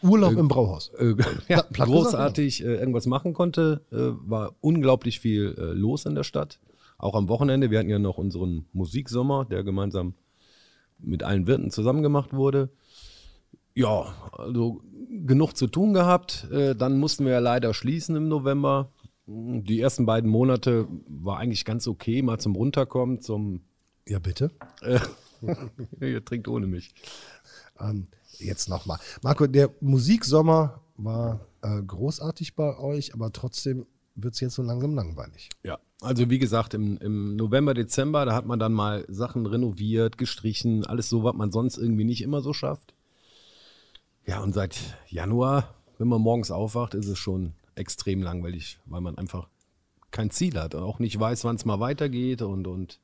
[0.02, 0.90] Urlaub im Brauhaus.
[0.98, 1.14] äh,
[1.48, 3.83] ja, platt gesagt, großartig äh, irgendwas machen konnte.
[3.92, 3.96] Äh,
[4.29, 6.59] war unglaublich viel äh, los in der Stadt.
[6.98, 7.70] Auch am Wochenende.
[7.70, 10.14] Wir hatten ja noch unseren Musiksommer, der gemeinsam
[10.98, 12.70] mit allen Wirten zusammen gemacht wurde.
[13.74, 14.81] Ja, also
[15.26, 16.48] genug zu tun gehabt.
[16.50, 18.90] Äh, dann mussten wir ja leider schließen im November.
[19.27, 23.62] Die ersten beiden Monate war eigentlich ganz okay, mal zum Runterkommen, zum
[24.07, 24.53] Ja, bitte.
[26.01, 26.95] ihr trinkt ohne mich.
[27.81, 28.07] Ähm,
[28.39, 28.99] jetzt nochmal.
[29.23, 34.95] Marco, der Musiksommer war äh, großartig bei euch, aber trotzdem wird es jetzt so langsam
[34.95, 35.51] langweilig.
[35.65, 40.19] Ja, also wie gesagt, im, im November, Dezember, da hat man dann mal Sachen renoviert,
[40.19, 42.95] gestrichen, alles so, was man sonst irgendwie nicht immer so schafft.
[44.25, 49.17] Ja, und seit Januar, wenn man morgens aufwacht, ist es schon extrem langweilig, weil man
[49.17, 49.49] einfach
[50.11, 53.01] kein Ziel hat und auch nicht weiß, wann es mal weitergeht und, und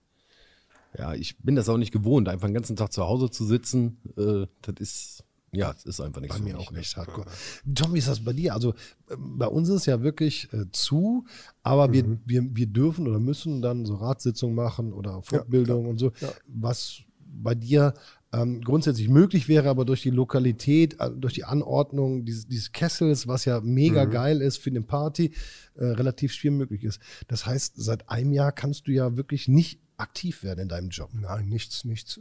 [0.99, 3.99] ja, ich bin das auch nicht gewohnt, einfach den ganzen Tag zu Hause zu sitzen.
[4.17, 6.79] Äh, das ist, ja, das ist einfach nichts Bei für mir mich, auch ne?
[6.79, 7.27] nicht hardcore.
[7.75, 8.55] Tom, wie ist das bei dir?
[8.55, 8.75] Also
[9.11, 11.25] ähm, bei uns ist es ja wirklich äh, zu,
[11.63, 16.13] aber wir, wir, wir dürfen oder müssen dann so Ratssitzungen machen oder Fortbildung und so,
[16.47, 17.95] was bei dir
[18.33, 23.29] ähm, grundsätzlich möglich wäre, aber durch die Lokalität, äh, durch die Anordnung dieses, dieses Kessels,
[23.29, 25.33] was ja mega geil ist für eine Party,
[25.75, 27.01] äh, relativ schwer möglich ist.
[27.29, 31.11] Das heißt, seit einem Jahr kannst du ja wirklich nicht aktiv werden in deinem Job.
[31.13, 32.19] Nein, nichts, nichts.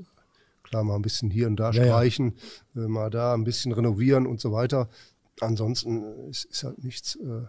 [0.64, 1.92] Klar, mal ein bisschen hier und da Ja, ja.
[1.92, 2.34] streichen,
[2.76, 4.90] äh, mal da ein bisschen renovieren und so weiter.
[5.40, 7.16] Ansonsten äh, ist, ist halt nichts.
[7.16, 7.46] Äh,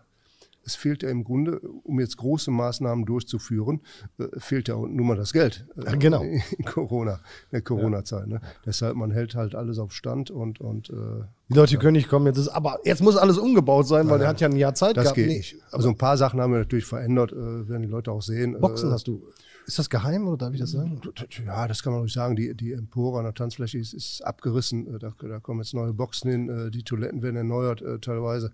[0.65, 3.81] es fehlt ja im Grunde, um jetzt große Maßnahmen durchzuführen,
[4.19, 5.67] äh, fehlt ja nun mal das Geld.
[5.85, 6.23] äh, genau.
[6.23, 7.21] In Corona, in
[7.53, 8.27] der Corona-Zeit.
[8.29, 8.41] Ne?
[8.65, 12.27] Deshalb, man hält halt alles auf Stand und, und äh, Die Leute können nicht kommen,
[12.27, 14.97] jetzt ist, aber jetzt muss alles umgebaut sein, weil der hat ja ein Jahr Zeit
[14.97, 15.17] das gehabt.
[15.17, 15.57] geht Nee, nicht.
[15.71, 18.59] Also ein paar Sachen haben wir natürlich verändert, äh, werden die Leute auch sehen.
[18.61, 19.23] Boxen äh, hast du.
[19.65, 21.01] Ist das geheim oder darf ich das sagen?
[21.47, 22.35] Ja, das kann man ruhig sagen.
[22.35, 24.93] Die, die Empore an der Tanzfläche ist, ist abgerissen.
[24.93, 26.49] Äh, Da, da kommen jetzt neue Boxen hin.
[26.49, 28.53] äh, Die Toiletten werden erneuert äh, teilweise.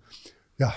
[0.59, 0.71] Ja,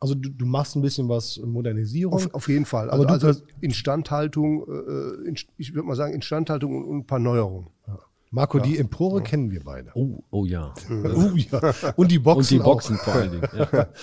[0.00, 2.14] Also du, du machst ein bisschen was Modernisierung.
[2.14, 2.90] auf, auf jeden Fall.
[2.90, 7.06] Aber Also, du also Instandhaltung, äh, in, ich würde mal sagen Instandhaltung und, und ein
[7.06, 7.68] paar Neuerungen.
[8.30, 9.90] Marco, die Empore kennen wir beide.
[9.94, 10.74] Oh, oh ja.
[10.90, 11.92] Oh, ja.
[11.96, 12.38] Und die Boxen.
[12.38, 12.72] Und die auch.
[12.72, 13.48] Boxen vor allen Dingen.
[13.56, 13.88] Ja.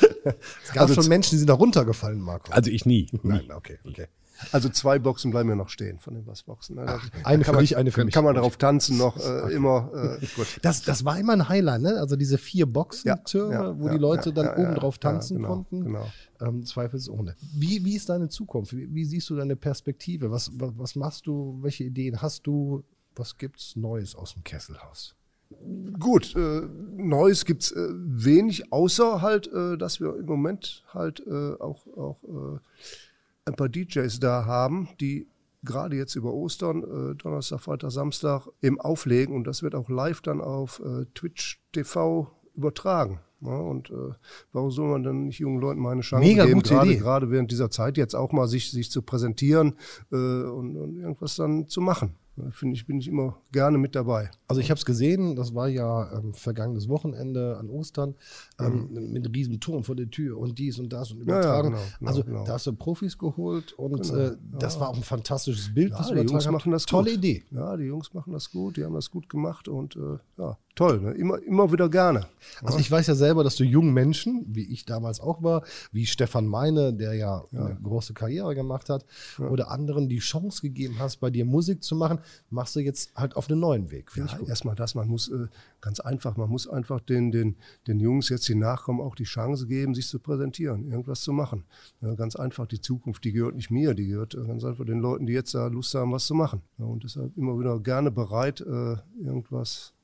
[0.63, 2.51] Es gab schon Menschen, die sind da runtergefallen, Marco.
[2.51, 3.07] Also ich nie.
[3.11, 3.19] nie.
[3.21, 4.07] Nein, okay, okay.
[4.51, 6.75] Also zwei Boxen bleiben ja noch stehen von den Bassboxen.
[6.75, 6.85] Ne?
[6.85, 8.13] Da- eine für kann dich, man, eine für kann, mich.
[8.13, 10.17] Kann man darauf tanzen noch äh, immer.
[10.21, 10.59] Äh, gut.
[10.61, 11.97] Das, das war immer ein Highlight, ne?
[11.99, 14.95] Also diese vier Boxentürme, Ja, ja, wo ja, die Leute ja, dann ja, oben drauf
[14.95, 15.83] ja, tanzen genau, konnten.
[15.85, 16.07] genau.
[16.41, 17.35] Ähm, zweifelsohne.
[17.53, 18.75] Wie, wie ist deine Zukunft?
[18.75, 20.31] Wie, wie siehst du deine Perspektive?
[20.31, 21.57] Was, was, was machst du?
[21.61, 22.83] Welche Ideen hast du?
[23.15, 25.15] Was gibt's Neues aus dem Kesselhaus?
[25.99, 26.61] Gut, äh,
[26.97, 31.85] Neues gibt es äh, wenig, außer halt, äh, dass wir im Moment halt äh, auch,
[31.95, 32.59] auch äh,
[33.45, 35.27] ein paar DJs da haben, die
[35.63, 40.21] gerade jetzt über Ostern, äh, Donnerstag, Freitag, Samstag eben auflegen und das wird auch live
[40.21, 43.19] dann auf äh, Twitch TV übertragen.
[43.41, 44.13] Ja, und äh,
[44.53, 47.51] warum soll man dann nicht jungen Leuten mal eine Chance Mega geben, gerade, gerade während
[47.51, 49.75] dieser Zeit jetzt auch mal sich, sich zu präsentieren
[50.11, 52.15] äh, und, und irgendwas dann zu machen.
[52.37, 54.29] Da Finde ich, bin ich immer gerne mit dabei.
[54.47, 58.15] Also ich habe es gesehen, das war ja ähm, vergangenes Wochenende an Ostern
[58.59, 61.29] ähm, mit einem riesen Turm vor der Tür und dies und das und Mhm.
[61.29, 61.69] ja, übertragen.
[61.69, 62.43] genau, genau, also genau.
[62.43, 66.07] da hast du Profis geholt und äh, das war auch ein fantastisches Bild, Ja, was
[66.09, 66.85] die Jungs übertragen machen das.
[66.85, 67.17] Tolle gut.
[67.19, 67.43] Idee.
[67.51, 70.99] Ja, die Jungs machen das gut, die haben das gut gemacht und äh, ja, toll,
[71.01, 71.11] ne?
[71.13, 72.27] immer, immer wieder gerne.
[72.61, 76.05] Also ich weiß ja selber, dass du jungen Menschen, wie ich damals auch war, wie
[76.05, 79.05] Stefan Meine, der ja, eine große Karriere gemacht hat,
[79.39, 83.35] oder anderen die Chance gegeben hast, bei dir Musik zu machen, machst du jetzt halt
[83.35, 84.11] auf einen neuen Weg.
[84.11, 85.47] Finde Ja, erstmal das, man muss äh,
[85.81, 87.55] ganz einfach, man muss einfach den, den,
[87.87, 91.63] den Jungs jetzt, die nachkommen, auch die Chance geben, sich zu präsentieren, irgendwas zu machen.
[92.01, 94.99] Ja, ganz einfach, die Zukunft, die gehört nicht mir, die gehört äh, ganz einfach den
[94.99, 96.61] Leuten, die jetzt da Lust haben, was zu machen.
[96.77, 99.94] Ja, und deshalb immer wieder gerne bereit, äh, irgendwas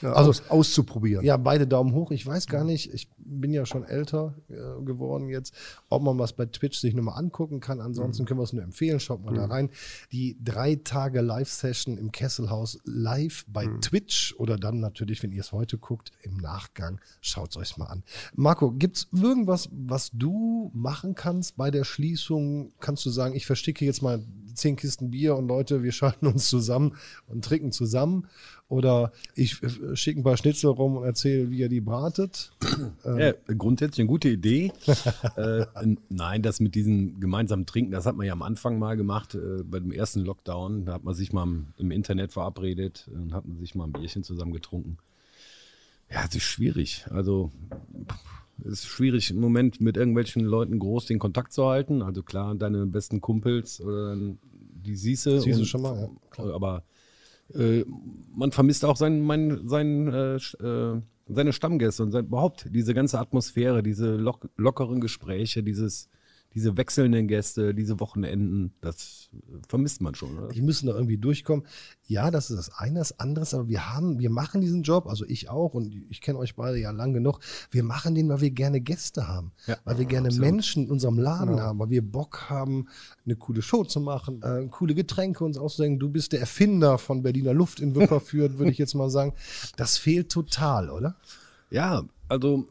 [0.00, 1.24] ja, Also- aus, auszuprobieren.
[1.24, 2.10] Ja, beide Daumen hoch.
[2.10, 5.54] Ich weiß gar nicht, ich bin ja schon älter äh, geworden jetzt,
[5.88, 7.80] ob man was bei Twitch sich nochmal angucken kann.
[7.80, 8.26] Ansonsten mhm.
[8.26, 9.36] können wir es nur empfehlen, schaut mal mhm.
[9.36, 9.70] da rein.
[10.12, 13.80] Die drei Tage Live-Session im Kesselhaus live bei mhm.
[13.80, 17.86] Twitch oder dann natürlich, wenn ihr es heute guckt, im Nachgang, schaut es euch mal
[17.86, 18.02] an.
[18.34, 22.72] Marco, gibt es irgendwas, was du machen kannst bei der Schließung?
[22.80, 24.22] Kannst du sagen, ich versticke jetzt mal
[24.54, 28.28] zehn Kisten Bier und Leute, wir schalten uns zusammen und trinken zusammen?
[28.68, 32.52] Oder ich äh, schicke ein paar Schnitzel rum und erzähle, wie ihr die bratet.
[33.04, 34.72] Ja, grundsätzlich eine gute Idee.
[35.36, 35.66] äh,
[36.08, 39.62] nein, das mit diesem gemeinsamen Trinken, das hat man ja am Anfang mal gemacht, äh,
[39.62, 40.86] bei dem ersten Lockdown.
[40.86, 44.24] Da hat man sich mal im Internet verabredet und hat man sich mal ein Bierchen
[44.24, 44.98] zusammen getrunken.
[46.10, 47.06] Ja, es ist schwierig.
[47.10, 47.52] Also
[47.92, 52.02] es ist schwierig im Moment mit irgendwelchen Leuten groß den Kontakt zu halten.
[52.02, 55.40] Also klar, deine besten Kumpels oder die Siehse.
[55.40, 56.10] Siehst du schon mal, ja.
[56.30, 56.54] Klar.
[56.54, 56.84] Aber
[57.54, 57.84] äh,
[58.34, 63.18] man vermisst auch sein, mein, sein, äh, äh, seine Stammgäste und sein, überhaupt diese ganze
[63.18, 66.08] Atmosphäre, diese lock lockeren Gespräche, dieses
[66.54, 69.28] diese wechselnden Gäste, diese Wochenenden, das
[69.66, 70.38] vermisst man schon.
[70.38, 70.48] Oder?
[70.48, 71.66] Die müssen da irgendwie durchkommen.
[72.06, 73.00] Ja, das ist das eine.
[73.00, 76.20] Das andere ist, aber wir haben, wir machen diesen Job, also ich auch und ich
[76.20, 77.40] kenne euch beide ja lang genug.
[77.70, 80.50] Wir machen den, weil wir gerne Gäste haben, ja, weil wir gerne absolut.
[80.50, 81.62] Menschen in unserem Laden genau.
[81.62, 82.86] haben, weil wir Bock haben,
[83.24, 85.98] eine coole Show zu machen, äh, coole Getränke uns auszudenken.
[85.98, 89.32] Du bist der Erfinder von Berliner Luft in Wipperfürth, würde ich jetzt mal sagen.
[89.76, 91.16] Das fehlt total, oder?
[91.70, 92.68] Ja, also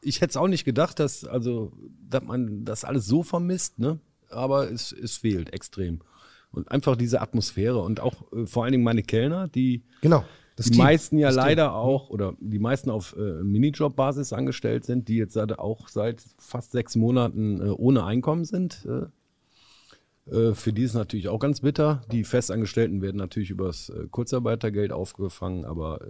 [0.00, 1.72] ich hätte es auch nicht gedacht, dass, also,
[2.08, 3.98] dass man das alles so vermisst, ne?
[4.28, 6.00] aber es, es fehlt extrem.
[6.52, 10.24] Und einfach diese Atmosphäre und auch äh, vor allen Dingen meine Kellner, die, genau,
[10.58, 11.74] die Team, meisten ja leider Team.
[11.74, 16.96] auch oder die meisten auf äh, Minijob-Basis angestellt sind, die jetzt auch seit fast sechs
[16.96, 18.86] Monaten äh, ohne Einkommen sind.
[18.86, 22.02] Äh, äh für die ist natürlich auch ganz bitter.
[22.10, 26.00] Die Festangestellten werden natürlich übers äh, Kurzarbeitergeld aufgefangen, aber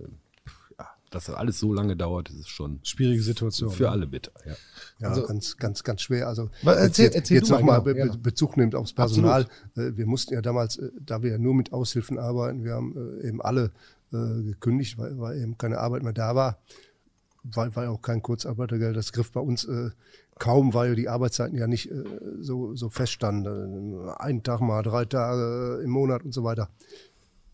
[1.11, 4.33] dass das alles so lange dauert, ist schon schwierige Situation für alle bitter.
[4.46, 4.53] Ja,
[5.01, 6.29] ja also, ganz, ganz, ganz schwer.
[6.29, 9.42] Also erzähl, jetzt, erzähl jetzt nochmal genau, Be Bezug nimmt aufs Personal.
[9.75, 9.94] Absolut.
[9.94, 13.20] Äh, wir mussten ja damals, äh, da wir ja nur mit Aushilfen arbeiten, wir haben
[13.20, 13.70] äh, eben alle
[14.12, 16.59] gekündigt, weil, weil eben keine Arbeit mehr da war.
[17.44, 19.68] Weil, weil auch kein Kurzarbeitergeld, das griff bei uns
[20.37, 21.88] kaum, weil die Arbeitszeiten ja nicht
[22.40, 24.09] so, so feststanden.
[24.09, 26.70] Einen Tag mal, drei Tage im Monat und so weiter.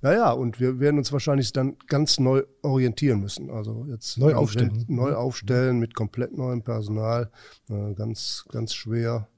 [0.03, 3.51] Naja, und wir werden uns wahrscheinlich dann ganz neu orientieren müssen.
[3.51, 4.85] Also jetzt neu aufstellen.
[4.89, 7.31] Neu aufstellen mit komplett neuem Personal.
[7.69, 9.29] Äh, ganz, ganz schwer,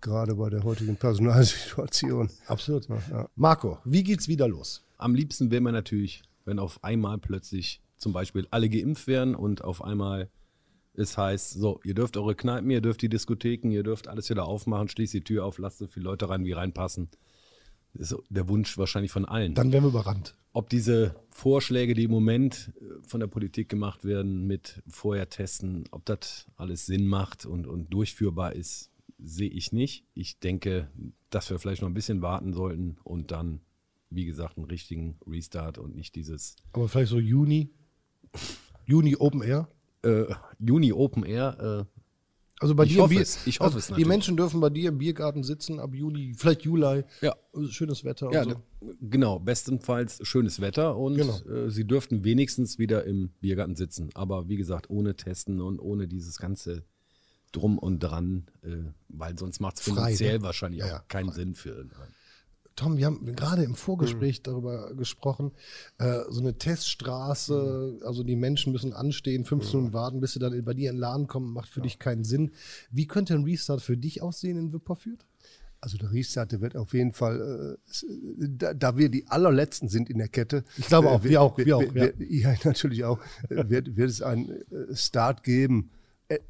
[0.00, 2.30] gerade bei der heutigen Personalsituation.
[2.46, 2.88] Absolut.
[2.88, 3.28] Ja, ja.
[3.34, 4.84] Marco, wie geht's wieder los?
[4.98, 9.64] Am liebsten wäre man natürlich, wenn auf einmal plötzlich zum Beispiel alle geimpft werden und
[9.64, 10.30] auf einmal
[10.96, 14.44] es heißt, so, ihr dürft eure Kneipen, ihr dürft die Diskotheken, ihr dürft alles wieder
[14.44, 17.08] aufmachen, schließt die Tür auf, lasst so viele Leute rein, wie reinpassen
[17.94, 19.54] ist der Wunsch wahrscheinlich von allen.
[19.54, 20.34] Dann werden wir überrannt.
[20.52, 25.84] Ob diese Vorschläge, die im Moment äh, von der Politik gemacht werden, mit vorher testen,
[25.90, 30.04] ob das alles Sinn macht und, und durchführbar ist, sehe ich nicht.
[30.14, 30.88] Ich denke,
[31.30, 33.60] dass wir vielleicht noch ein bisschen warten sollten und dann,
[34.10, 36.56] wie gesagt, einen richtigen Restart und nicht dieses.
[36.72, 37.70] Aber vielleicht so Juni?
[38.86, 39.68] Juni Open Air?
[40.02, 40.26] Äh,
[40.58, 41.93] Juni Open Air, äh,
[42.64, 43.46] also bei ich dir hoffe es.
[43.46, 44.04] Ich hoffe also es natürlich.
[44.04, 47.04] Die Menschen dürfen bei dir im Biergarten sitzen ab Juli, vielleicht Juli.
[47.20, 47.36] Ja.
[47.68, 48.32] Schönes Wetter.
[48.32, 48.62] Ja, so.
[49.02, 49.38] genau.
[49.38, 51.38] Bestenfalls schönes Wetter und genau.
[51.44, 54.08] äh, sie dürften wenigstens wieder im Biergarten sitzen.
[54.14, 56.84] Aber wie gesagt, ohne Testen und ohne dieses ganze
[57.52, 58.76] Drum und Dran, äh,
[59.08, 60.42] weil sonst macht es finanziell ne?
[60.42, 61.34] wahrscheinlich ja, auch keinen frei.
[61.34, 62.14] Sinn für irgendeinen.
[62.76, 64.42] Tom, wir haben gerade im Vorgespräch mhm.
[64.44, 65.52] darüber gesprochen,
[65.98, 68.06] äh, so eine Teststraße, mhm.
[68.06, 69.94] also die Menschen müssen anstehen, fünf Minuten mhm.
[69.94, 71.84] warten, bis sie dann bei dir in den Laden kommen, macht für ja.
[71.84, 72.50] dich keinen Sinn.
[72.90, 75.24] Wie könnte ein Restart für dich aussehen in Wipperfürth?
[75.80, 80.08] Also der Restart, der wird auf jeden Fall, äh, da, da, wir die allerletzten sind
[80.08, 80.64] in der Kette.
[80.78, 81.94] Ich glaube auch, äh, wir auch, wir auch.
[81.94, 82.08] Ja.
[82.18, 85.90] ja, natürlich auch, äh, wird, wird es einen äh, Start geben.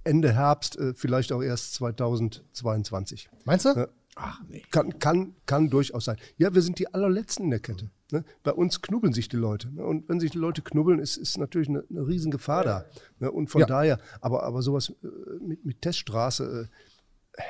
[0.04, 3.28] Ende Herbst, äh, vielleicht auch erst 2022.
[3.44, 3.70] Meinst du?
[3.70, 3.88] Ja.
[4.16, 4.62] Ach, nee.
[4.70, 6.16] Kann, kann, kann durchaus sein.
[6.37, 7.90] Ja, wir sind die allerletzten in der Kette.
[8.12, 8.24] Ne?
[8.44, 9.72] Bei uns knubbeln sich die Leute.
[9.74, 9.85] Ne?
[9.85, 12.85] Und wenn sich die Leute knubbeln, ist, ist natürlich eine, eine Riesengefahr da.
[13.18, 13.31] Ne?
[13.31, 13.66] Und von ja.
[13.66, 15.07] daher, aber, aber sowas äh,
[15.40, 16.68] mit, mit Teststraße,
[17.37, 17.42] äh,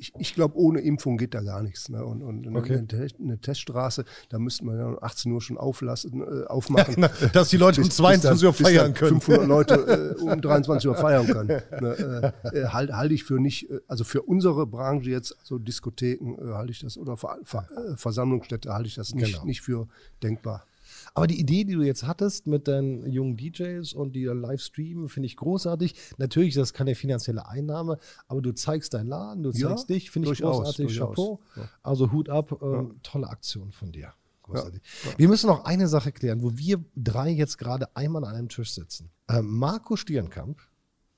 [0.00, 1.90] ich, ich glaube, ohne Impfung geht da gar nichts.
[1.90, 2.04] Ne?
[2.04, 2.84] Und, und okay.
[2.90, 6.94] eine, eine, Teststraße, da müsste man ja um 18 Uhr schon auflassen, äh, aufmachen.
[6.96, 9.20] Na, dass die Leute bis, um 22 Uhr feiern können.
[9.20, 11.48] 500 Leute äh, um 23 Uhr feiern können.
[11.80, 12.32] Ne?
[12.44, 16.36] Äh, äh, halte halt ich für nicht, äh, also für unsere Branche jetzt, also Diskotheken
[16.38, 19.44] äh, halte ich das oder Ver, Ver, Versammlungsstätte halte ich das nicht, genau.
[19.44, 19.86] nicht für
[20.22, 20.64] denkbar.
[21.14, 24.60] Aber die Idee, die du jetzt hattest mit deinen jungen DJs und die dann live
[24.60, 25.94] streamen, finde ich großartig.
[26.18, 27.98] Natürlich, das ist keine finanzielle Einnahme,
[28.28, 30.86] aber du zeigst deinen Laden, du zeigst ja, dich, finde ich großartig.
[30.86, 31.16] Durchaus.
[31.16, 31.40] Chapeau.
[31.56, 31.68] Ja.
[31.82, 32.86] Also Hut ab, äh, ja.
[33.02, 34.12] tolle Aktion von dir.
[34.42, 34.82] Großartig.
[35.16, 38.72] Wir müssen noch eine Sache klären, wo wir drei jetzt gerade einmal an einem Tisch
[38.72, 39.10] sitzen.
[39.28, 40.58] Äh, Marco Stierenkamp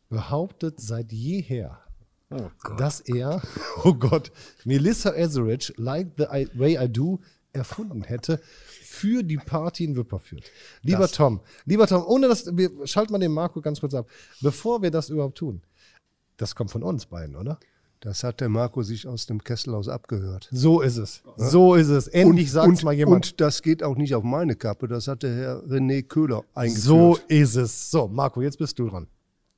[0.08, 1.78] behauptet seit jeher,
[2.30, 3.42] Oh dass er,
[3.84, 4.32] oh Gott,
[4.64, 7.20] Melissa Etheridge, Like the I, Way I Do,
[7.52, 8.40] erfunden hätte
[8.82, 10.44] für die Party in Wipperfürth.
[10.82, 14.08] Lieber Das- Tom, lieber Tom, ohne dass, wir schalten mal den Marco ganz kurz ab,
[14.40, 15.62] bevor wir das überhaupt tun,
[16.36, 17.58] das kommt von uns beiden, oder?
[18.00, 20.48] Das hat der Marco sich aus dem Kesselhaus abgehört.
[20.50, 21.22] So ist es.
[21.36, 22.08] So ist es.
[22.08, 23.26] Endlich sagt mal jemand.
[23.26, 26.84] Und das geht auch nicht auf meine Kappe, das hat der Herr René Köhler eingeführt.
[26.84, 27.92] so ist es.
[27.92, 29.06] So, Marco, jetzt bist du dran.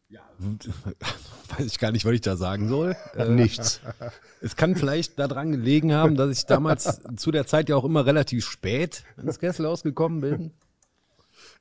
[1.57, 2.97] Weiß ich gar nicht, was ich da sagen soll.
[3.15, 3.81] Äh, Nichts.
[4.41, 8.07] Es kann vielleicht daran gelegen haben, dass ich damals zu der Zeit ja auch immer
[8.07, 10.51] relativ spät ins Kesselhaus gekommen bin.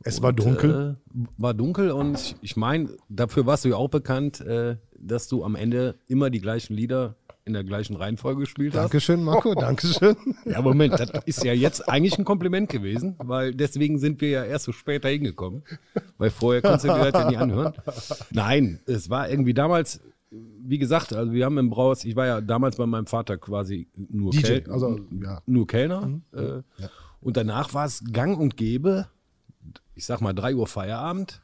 [0.04, 0.98] Es war dunkel.
[1.14, 5.28] Äh, war dunkel und ich, ich meine, dafür warst du ja auch bekannt, äh, dass
[5.28, 8.84] du am Ende immer die gleichen Lieder in der gleichen Reihenfolge gespielt hast.
[8.84, 9.54] Dankeschön, Marco.
[9.60, 10.16] Dankeschön.
[10.46, 14.44] Ja, Moment, das ist ja jetzt eigentlich ein Kompliment gewesen, weil deswegen sind wir ja
[14.46, 15.64] erst so später hingekommen.
[16.18, 17.74] Weil vorher konntest du dir das ja nicht anhören.
[18.32, 20.02] Nein, es war irgendwie damals,
[20.32, 23.88] wie gesagt, also wir haben im Brauhaus, ich war ja damals bei meinem Vater quasi
[24.10, 25.42] nur, DJ, Kel also, ja.
[25.46, 26.22] nur Kellner.
[26.32, 26.62] Äh,
[27.20, 29.08] Und danach war es gang und gäbe,
[29.96, 31.42] ich sag mal 3 Uhr Feierabend,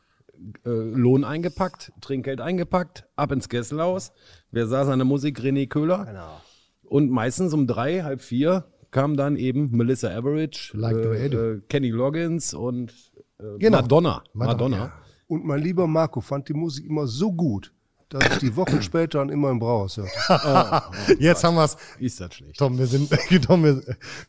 [0.66, 4.12] äh, Lohn eingepackt, Trinkgeld eingepackt, ab ins Kesselhaus.
[4.52, 5.40] Wer saß an der Musik?
[5.40, 6.06] René Köhler.
[6.06, 6.42] Genau.
[6.84, 11.90] Und meistens um drei, halb vier kam dann eben Melissa Average, Like äh, äh, Kenny
[11.92, 12.92] Loggins und
[13.40, 13.82] äh, Genau.
[13.82, 14.24] Madonna.
[14.34, 14.78] Madonna, Madonna.
[14.78, 14.94] ja.
[15.28, 17.72] Und mein lieber Marco fand die Musik immer so gut,
[18.10, 20.12] dass ich die Wochen später dann immer im Brauhaus hörte.
[21.20, 21.78] Jetzt haben wir es.
[22.00, 22.58] Ist das schlecht.
[22.58, 23.12] Tom, wir sind,
[23.46, 23.80] Tom, wir,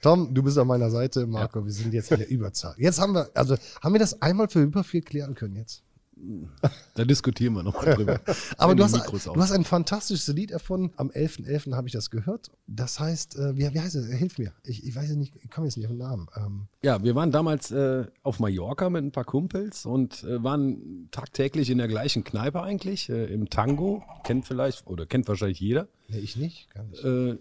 [0.02, 2.74] Tom, du bist an meiner Seite, Marco, wir sind jetzt in der Überzahl.
[2.76, 5.82] Jetzt haben wir, also haben wir das einmal für über viel klären können jetzt.
[6.94, 8.20] Da diskutieren wir nochmal drüber.
[8.59, 10.92] Aber du hast, du hast ein fantastisches Lied erfunden.
[10.96, 11.74] Am 11.11.
[11.74, 12.50] habe ich das gehört.
[12.66, 14.06] Das heißt, äh, wie, wie heißt es?
[14.06, 14.52] Hilf mir.
[14.64, 16.26] Ich, ich weiß es nicht, ich komme jetzt nicht auf den Namen.
[16.37, 21.09] Ähm, Ja, wir waren damals äh, auf Mallorca mit ein paar Kumpels und äh, waren
[21.11, 24.02] tagtäglich in der gleichen Kneipe eigentlich, äh, im Tango.
[24.24, 25.88] Kennt vielleicht, oder kennt wahrscheinlich jeder.
[26.09, 26.68] nee, ich nicht.
[26.74, 27.02] Gar nicht.
[27.04, 27.38] äh,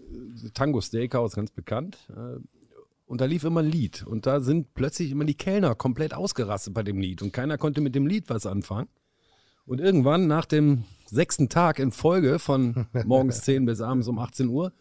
[0.54, 1.98] Tango Steakhouse, ganz bekannt.
[3.10, 4.06] Und da lief immer ein Lied.
[4.06, 7.22] Und da sind plötzlich immer die Kellner komplett ausgerastet bei dem Lied.
[7.22, 8.88] Und keiner konnte mit dem Lied was anfangen.
[9.66, 14.46] Und irgendwann nach dem sechsten Tag in Folge von morgens 10 bis abends um 18
[14.46, 14.72] Uhr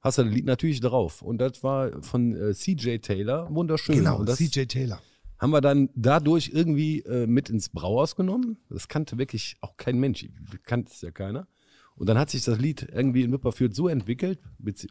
[0.00, 1.22] hast du das Lied natürlich drauf.
[1.22, 3.48] Und das war von äh, CJ Taylor.
[3.50, 3.96] Wunderschön.
[3.96, 5.00] Genau, CJ Taylor.
[5.38, 8.58] haben wir dann dadurch irgendwie äh, mit ins Brauhaus genommen.
[8.68, 10.26] Das kannte wirklich auch kein Mensch.
[10.64, 11.48] Kannte es ja keiner.
[11.96, 14.40] Und dann hat sich das Lied irgendwie in Wipperfürth so entwickelt,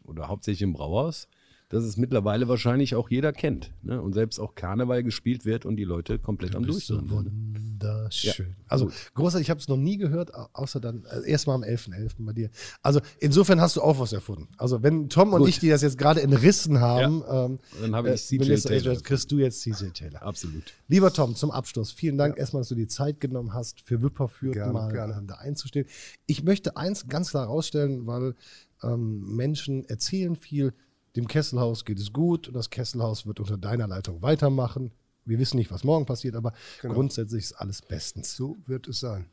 [0.04, 1.28] oder hauptsächlich im Brauhaus,
[1.72, 3.72] dass es mittlerweile wahrscheinlich auch jeder kennt.
[3.82, 4.00] Ne?
[4.00, 7.10] Und selbst auch Karneval gespielt wird und die Leute komplett am Bist so sind.
[7.10, 8.54] wunderschön.
[8.68, 12.10] also großartig, ich habe es noch nie gehört, au- außer dann äh, erstmal am 11.11.
[12.18, 12.50] bei dir.
[12.82, 14.48] Also insofern hast du auch was erfunden.
[14.56, 15.48] Also wenn Tom und Gut.
[15.48, 18.70] ich, die das jetzt gerade entrissen haben, ähm, Dann habe ich CJ Taylor.
[18.70, 20.22] Etheridge, kriegst du jetzt CJ Taylor.
[20.22, 20.64] Absolut.
[20.88, 24.52] Lieber Tom, zum Abschluss, vielen Dank erstmal, dass du die Zeit genommen hast, für Wipperfürth
[24.52, 25.22] Gerne, mal gerne.
[25.26, 25.86] da einzustehen.
[26.26, 28.34] Ich möchte eins ganz klar herausstellen, weil
[28.82, 30.72] ähm, Menschen erzählen viel,
[31.16, 34.92] dem Kesselhaus geht es gut und das Kesselhaus wird unter deiner Leitung weitermachen.
[35.24, 36.94] Wir wissen nicht, was morgen passiert, aber Genau.
[36.94, 38.34] grundsätzlich ist alles bestens.
[38.34, 39.26] So wird es sein.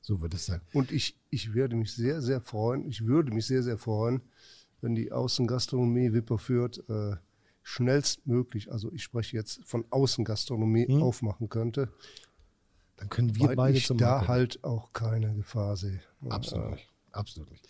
[0.00, 0.60] So wird es sein.
[0.72, 4.20] Und ich, ich werde mich sehr, sehr freuen, ich würde mich sehr, sehr freuen,
[4.80, 7.16] wenn die Außengastronomie Wipperfürth äh,
[7.62, 11.88] schnellstmöglich, also ich spreche jetzt von Außengastronomie, aufmachen könnte,
[12.96, 14.28] Dann können wir weil beide ich zum da Marco.
[14.28, 16.00] halt auch keine Gefahr sehe.
[16.28, 16.88] Absolut nicht.
[17.12, 17.66] Absolut nicht.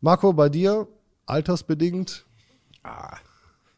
[0.00, 0.86] Marco, bei dir,
[1.26, 2.26] altersbedingt,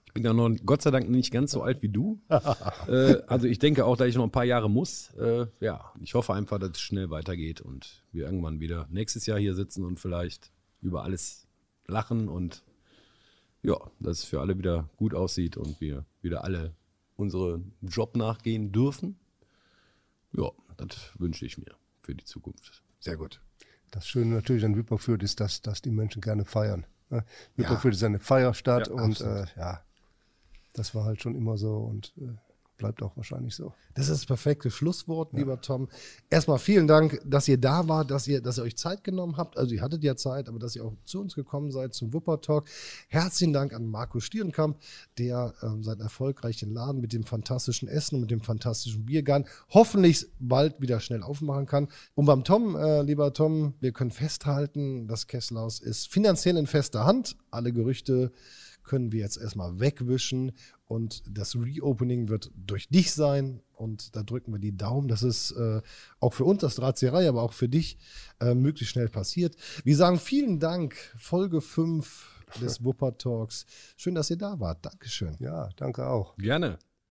[0.07, 2.21] Ich bin ja noch Gott sei Dank nicht ganz so alt wie du.
[2.89, 5.11] äh, also ich denke auch, dass ich noch ein paar Jahre muss.
[5.15, 9.39] Äh, ja, ich hoffe einfach, dass es schnell weitergeht und wir irgendwann wieder nächstes Jahr
[9.39, 11.47] hier sitzen und vielleicht über alles
[11.87, 12.63] lachen und
[13.63, 16.75] ja, dass es für alle wieder gut aussieht und wir wieder alle
[17.17, 19.17] unseren Job nachgehen dürfen.
[20.33, 22.83] Ja, das wünsche ich mir für die Zukunft.
[23.01, 23.41] sehr gut.
[23.91, 26.85] Das Schöne natürlich an Wipperfürth ist, dass, dass die Menschen gerne feiern.
[27.11, 27.25] Ne?
[27.57, 29.81] Wipperfürth ist eine Feierstadt Ja, und äh, ja,
[30.73, 32.37] das war halt schon immer so und äh,
[32.77, 33.73] bleibt auch wahrscheinlich so.
[33.95, 35.89] Das ist das perfekte Schlusswort, lieber Tom.
[36.31, 39.57] Erstmal vielen Dank, dass ihr da wart, dass ihr, dass ihr euch Zeit genommen habt.
[39.57, 42.41] Also ihr hattet ja Zeit, aber dass ihr auch zu uns gekommen seid zum Wupper
[42.41, 42.67] Talk.
[43.09, 44.79] Herzlichen Dank an Marco Stierenkamp,
[45.19, 50.27] der ähm, seinen erfolgreichen Laden mit dem fantastischen Essen und mit dem fantastischen Biergarten hoffentlich
[50.41, 51.89] bald wieder schnell aufmachen kann.
[52.15, 57.05] Und beim Tom, äh, lieber Tom, wir können festhalten, das Kesselhaus ist finanziell in fester
[57.05, 57.37] Hand.
[57.51, 58.33] Alle Gerüchte
[58.85, 60.53] können wir jetzt erstmal wegwischen
[60.87, 65.51] und das Reopening wird durch dich sein und da drücken wir die Daumen, dass es
[65.53, 65.81] äh,
[66.21, 67.99] auch für uns als Drahtzieherei, aber auch für dich
[68.41, 69.57] äh, möglichst schnell passiert.
[69.85, 73.67] Wir sagen vielen Dank, Folge 5 des Wupper Talks.
[73.97, 74.85] Schön, dass ihr da wart.
[74.85, 75.37] Dankeschön.
[75.41, 76.37] Ja, danke auch.
[76.37, 76.79] Gerne.